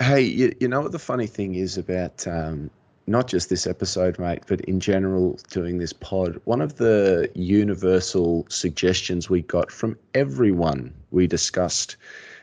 [0.00, 2.70] Hey, you, you know what the funny thing is about um,
[3.06, 6.40] not just this episode, mate, but in general doing this pod?
[6.44, 11.98] One of the universal suggestions we got from everyone we discussed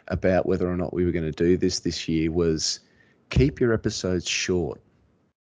[0.10, 2.82] about whether or not we were going to do this this year was
[3.32, 4.80] keep your episodes short.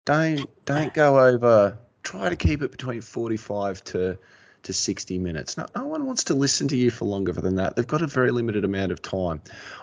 [0.05, 1.79] Don't don't go over.
[2.03, 4.19] Try to keep it between 45 to
[4.65, 5.57] to 60 minutes.
[5.57, 7.77] No, no one wants to listen to you for longer than that.
[7.77, 9.41] They've got a very limited amount of time.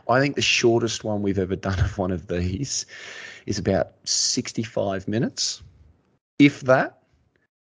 [0.09, 2.85] I think the shortest one we've ever done of one of these
[3.45, 5.61] is about 65 minutes,
[6.39, 6.99] if that.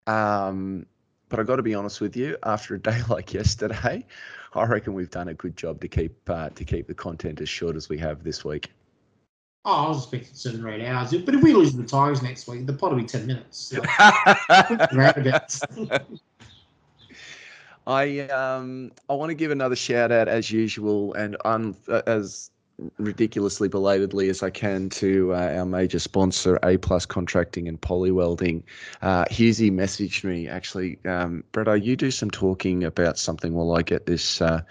[0.06, 0.86] Um,
[1.28, 2.36] but I've got to be honest with you.
[2.42, 4.06] After a day like yesterday,
[4.54, 7.48] I reckon we've done a good job to keep uh, to keep the content as
[7.48, 8.70] short as we have this week.
[9.64, 11.10] Oh, I was expecting seven or eight hours.
[11.12, 13.74] But if we lose the Tigers next week, the pod will be 10 minutes.
[15.48, 15.88] So.
[17.88, 22.50] I um I want to give another shout out as usual and un, uh, as
[22.98, 28.12] ridiculously belatedly as I can to uh, our major sponsor A Plus Contracting and Poly
[28.12, 28.62] Welding.
[29.02, 33.82] Uh, Husey messaged me actually, um, Bretto, you do some talking about something while I
[33.82, 34.62] get this uh,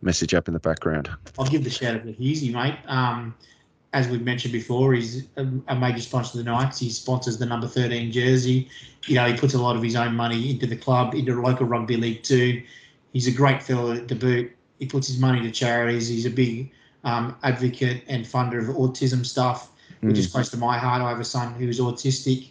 [0.00, 1.10] message up in the background.
[1.38, 2.78] I'll give the shout out to Husey, mate.
[2.86, 3.34] Um,
[3.92, 6.78] as we've mentioned before, he's a, major sponsor of the Knights.
[6.78, 8.68] He sponsors the number 13 jersey.
[9.06, 11.66] You know, he puts a lot of his own money into the club, into local
[11.66, 12.62] rugby league too.
[13.12, 14.52] He's a great fellow to boot.
[14.78, 16.08] He puts his money to charities.
[16.08, 16.70] He's a big
[17.04, 19.70] um, advocate and funder of autism stuff,
[20.00, 21.00] which is close to my heart.
[21.00, 22.50] I have a son who's autistic.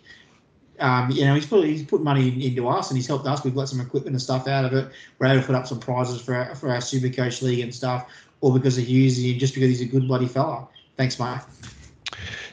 [0.80, 3.44] Um, you know, he's put he's put money in- into us and he's helped us.
[3.44, 4.92] We've got some equipment and stuff out of it.
[5.20, 7.74] We're able to put up some prizes for our, for our Super Coach League and
[7.74, 8.10] stuff,
[8.42, 10.68] all because of Husey and just because he's a good bloody fella.
[10.98, 11.42] Thanks, mate.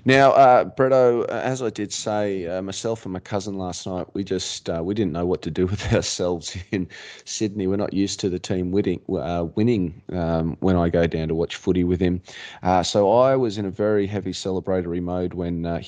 [0.04, 4.08] Now, uh, Bretto, uh, as I did say, uh, myself and my cousin last night,
[4.14, 6.88] we just uh, we didn't know what to do with ourselves in
[7.24, 7.68] Sydney.
[7.68, 9.00] We're not used to the team winning.
[9.08, 12.20] Uh, winning um, when I go down to watch footy with him,
[12.64, 15.80] uh, so I was in a very heavy celebratory mode when uh,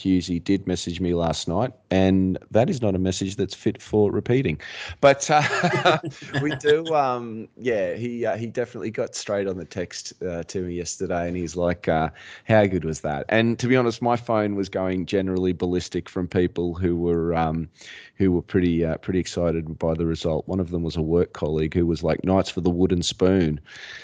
[0.45, 4.61] did message me last night, and that is not a message that's fit for repeating.
[5.01, 5.99] But uh,
[6.41, 7.95] we do, um, yeah.
[7.95, 12.13] He he definitely got straight on the text to me yesterday, and he's like, "How
[12.47, 16.75] good was that?" And to be honest, my phone was going generally ballistic from people
[16.75, 17.69] who were um,
[18.17, 20.47] who were pretty uh, pretty excited by the result.
[20.47, 23.59] One of them was a work colleague who was like, "Knights for the wooden spoon."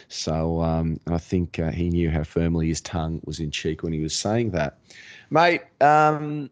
[0.08, 3.92] So um, I think uh, he knew how firmly his tongue was in cheek when
[3.92, 4.78] he was saying that,
[5.30, 5.62] mate.
[5.80, 6.50] Um,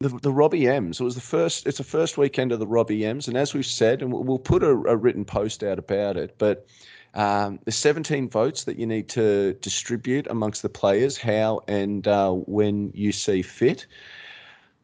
[0.00, 1.00] the, the Robbie M's.
[1.00, 1.66] It was the first.
[1.66, 4.62] It's the first weekend of the Robbie M's, and as we've said, and we'll, put
[4.62, 6.34] a, a written post out about it.
[6.38, 6.66] But
[7.14, 12.32] um, there's 17 votes that you need to distribute amongst the players, how and uh,
[12.32, 13.86] when you see fit.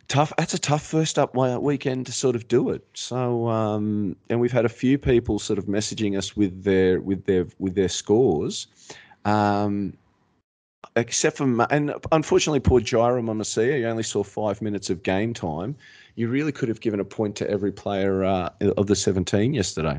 [0.09, 0.33] Tough.
[0.37, 2.85] That's a tough first up weekend to sort of do it.
[2.95, 7.25] So, um, and we've had a few people sort of messaging us with their with
[7.25, 8.67] their with their scores.
[9.25, 9.97] Um,
[10.97, 15.77] except for and unfortunately, poor Jirah Momoisea, he only saw five minutes of game time.
[16.15, 19.99] You really could have given a point to every player uh, of the 17 yesterday.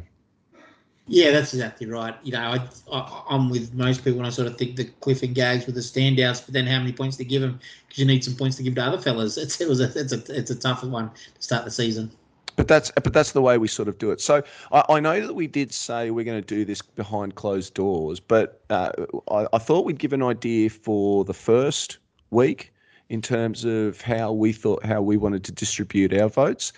[1.08, 2.16] Yeah, that's exactly right.
[2.24, 2.58] You know,
[2.92, 5.74] I, am with most people when I sort of think the Cliff and Gags were
[5.74, 7.60] the standouts, but then how many points to give them?
[7.88, 9.38] Because you need some points to give to other fellas.
[9.44, 12.10] It's, it was a, it's a, it's a tougher one to start the season.
[12.56, 14.22] But that's but that's the way we sort of do it.
[14.22, 17.74] So I, I know that we did say we're going to do this behind closed
[17.74, 18.92] doors, but uh,
[19.32, 21.98] I, I thought we'd give an idea for the first
[22.30, 22.73] week
[23.14, 26.74] in terms of how we thought how we wanted to distribute our votes,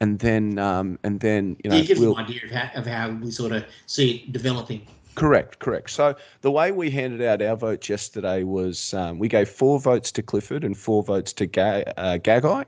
[0.00, 2.86] and then um, and then you know yeah, give we'll, an idea of how, of
[2.86, 4.86] how we sort of see it developing.
[5.14, 5.88] Correct, correct.
[5.88, 10.12] So the way we handed out our votes yesterday was um, we gave four votes
[10.12, 12.66] to Clifford and four votes to Ga- uh, Gagai,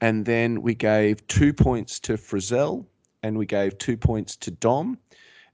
[0.00, 2.86] and then we gave two points to Frizzell
[3.22, 4.96] and we gave two points to Dom,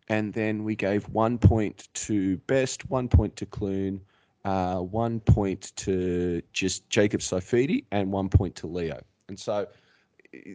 [0.09, 4.01] and then we gave one point to Best, one point to Clune,
[4.45, 9.01] uh, one point to just Jacob Saifiti, and one point to Leo.
[9.28, 9.66] And so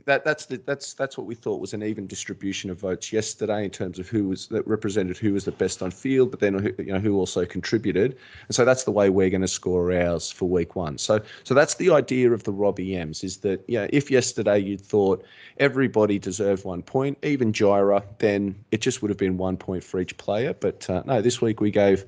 [0.05, 3.63] that that's the, that's that's what we thought was an even distribution of votes yesterday
[3.63, 6.73] in terms of who was that represented who was the best on field, but then
[6.77, 8.17] you know who also contributed,
[8.47, 10.97] and so that's the way we're going to score ours for week one.
[10.97, 14.77] So so that's the idea of the Robbie M's is that yeah if yesterday you
[14.77, 15.23] thought
[15.57, 19.99] everybody deserved one point, even Jirah, then it just would have been one point for
[19.99, 20.53] each player.
[20.53, 22.05] But uh, no, this week we gave.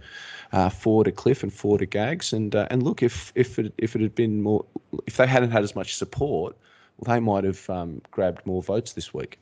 [0.52, 3.74] Uh, four to Cliff and four to Gags, and uh, and look if if it
[3.78, 4.66] if it had been more
[5.08, 6.58] if they hadn't had as much support,
[7.06, 9.40] they might have um, grabbed more votes this week.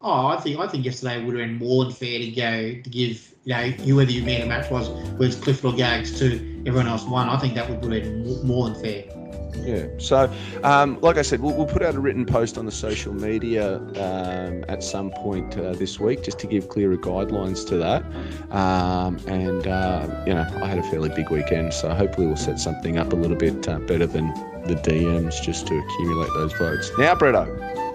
[0.00, 2.90] Oh, I think I think yesterday would have been more than fair to go to
[2.90, 6.36] give you know whoever your man of match was, whether it's Clifford or Gags, to
[6.66, 7.28] everyone else won.
[7.28, 9.27] I think that would have been more than fair.
[9.54, 9.86] Yeah.
[9.98, 10.30] So,
[10.64, 13.76] um, like I said, we'll, we'll, put out a written post on the social media
[13.76, 18.02] um, at some point uh, this week just to give clearer guidelines to that.
[18.50, 22.58] Um, and, uh, you know, I had a fairly big weekend, so hopefully we'll set
[22.58, 24.28] something up a little bit uh, better than
[24.66, 26.90] the DMs just to accumulate those votes.
[26.98, 27.87] Now, Bretto,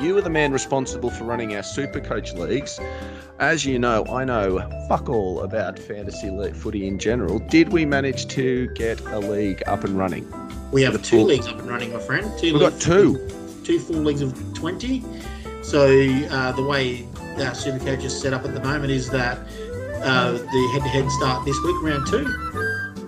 [0.00, 2.78] you are the man responsible for running our super coach leagues.
[3.38, 7.38] As you know, I know fuck all about fantasy footy in general.
[7.38, 10.30] Did we manage to get a league up and running?
[10.72, 11.24] We have two full...
[11.24, 12.30] leagues up and running, my friend.
[12.38, 13.28] Two We've got two.
[13.64, 15.02] Two full leagues of 20.
[15.62, 15.86] So
[16.30, 17.06] uh, the way
[17.42, 19.38] our super coach is set up at the moment is that
[20.02, 22.24] uh, the head-to-head start this week, round two.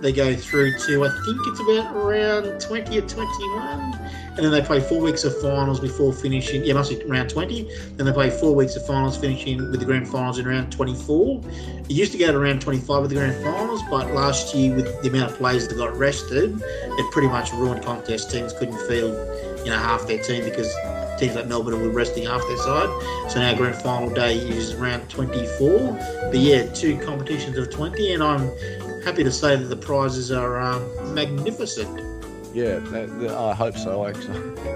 [0.01, 4.61] They go through to, I think it's about around 20 or 21 and then they
[4.61, 6.63] play four weeks of finals before finishing.
[6.63, 7.69] Yeah, must be around 20.
[7.95, 11.41] Then they play four weeks of finals, finishing with the grand finals in around 24.
[11.45, 15.01] It used to go to around 25 with the grand finals, but last year with
[15.01, 18.31] the amount of players that got rested, it pretty much ruined contest.
[18.31, 19.13] Teams couldn't field,
[19.65, 20.73] you know, half their team because
[21.19, 23.31] teams like Melbourne were resting half their side.
[23.31, 26.29] So now grand final day is around 24.
[26.31, 28.51] But yeah, two competitions of 20, and I'm
[29.03, 32.18] happy to say that the prizes are um, magnificent.
[32.53, 32.79] Yeah,
[33.37, 34.03] I hope so.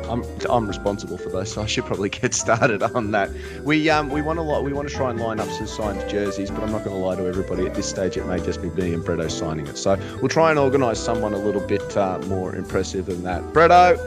[0.09, 3.31] I'm I'm responsible for those, so I should probably get started on that.
[3.63, 6.07] We um we want to lot we want to try and line up some signed
[6.09, 8.15] jerseys, but I'm not going to lie to everybody at this stage.
[8.15, 9.77] It may just be me and Bretto signing it.
[9.77, 13.41] So we'll try and organise someone a little bit uh, more impressive than that.
[13.53, 13.97] Bretto,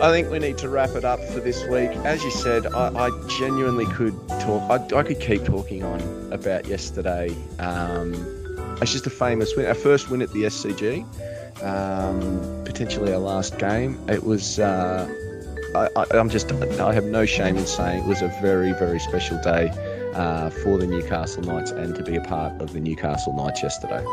[0.00, 1.90] I think we need to wrap it up for this week.
[2.06, 4.62] As you said, I, I genuinely could talk.
[4.70, 6.00] I, I, could keep talking on
[6.32, 7.36] about yesterday.
[7.58, 8.14] Um,
[8.80, 11.04] it's just a famous win, our first win at the SCG
[11.62, 13.98] um, potentially our last game.
[14.08, 14.58] It was.
[14.58, 15.08] Uh,
[15.74, 16.50] I, am just.
[16.52, 19.70] I have no shame in saying it was a very, very special day
[20.14, 24.04] uh, for the Newcastle Knights and to be a part of the Newcastle Knights yesterday.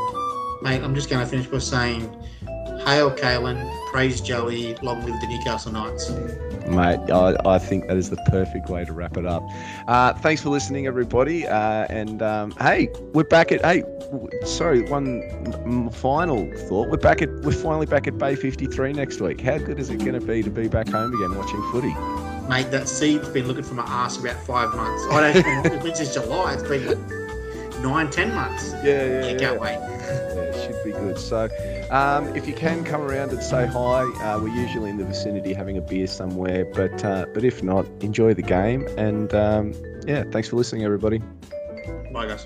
[0.61, 2.01] Mate, I'm just going to finish by saying,
[2.85, 6.11] hail Kalyn, praise Joey, long live the Newcastle Knights.
[6.67, 9.43] Mate, I, I, think that is the perfect way to wrap it up.
[9.87, 11.45] Uh, thanks for listening, everybody.
[11.47, 13.63] Uh, and um, hey, we're back at.
[13.63, 13.83] Hey,
[14.45, 16.89] sorry, one final thought.
[16.89, 17.29] We're back at.
[17.41, 19.41] We're finally back at Bay 53 next week.
[19.41, 21.93] How good is it going to be to be back home again watching footy?
[22.49, 25.05] Mate, that seed's been looking for my ass about five months.
[25.11, 25.65] I don't.
[25.65, 26.53] it's been since July.
[26.53, 28.73] It's been like nine, ten months.
[28.83, 29.27] Yeah, yeah.
[29.27, 29.37] yeah.
[29.37, 29.73] Can't wait.
[29.73, 31.17] Yeah, it should be good.
[31.17, 31.49] So.
[31.91, 35.53] Um, if you can come around and say hi, uh, we're usually in the vicinity
[35.53, 36.65] having a beer somewhere.
[36.65, 38.87] But uh, but if not, enjoy the game.
[38.97, 39.73] And um,
[40.07, 41.19] yeah, thanks for listening, everybody.
[42.11, 42.45] Bye, guys.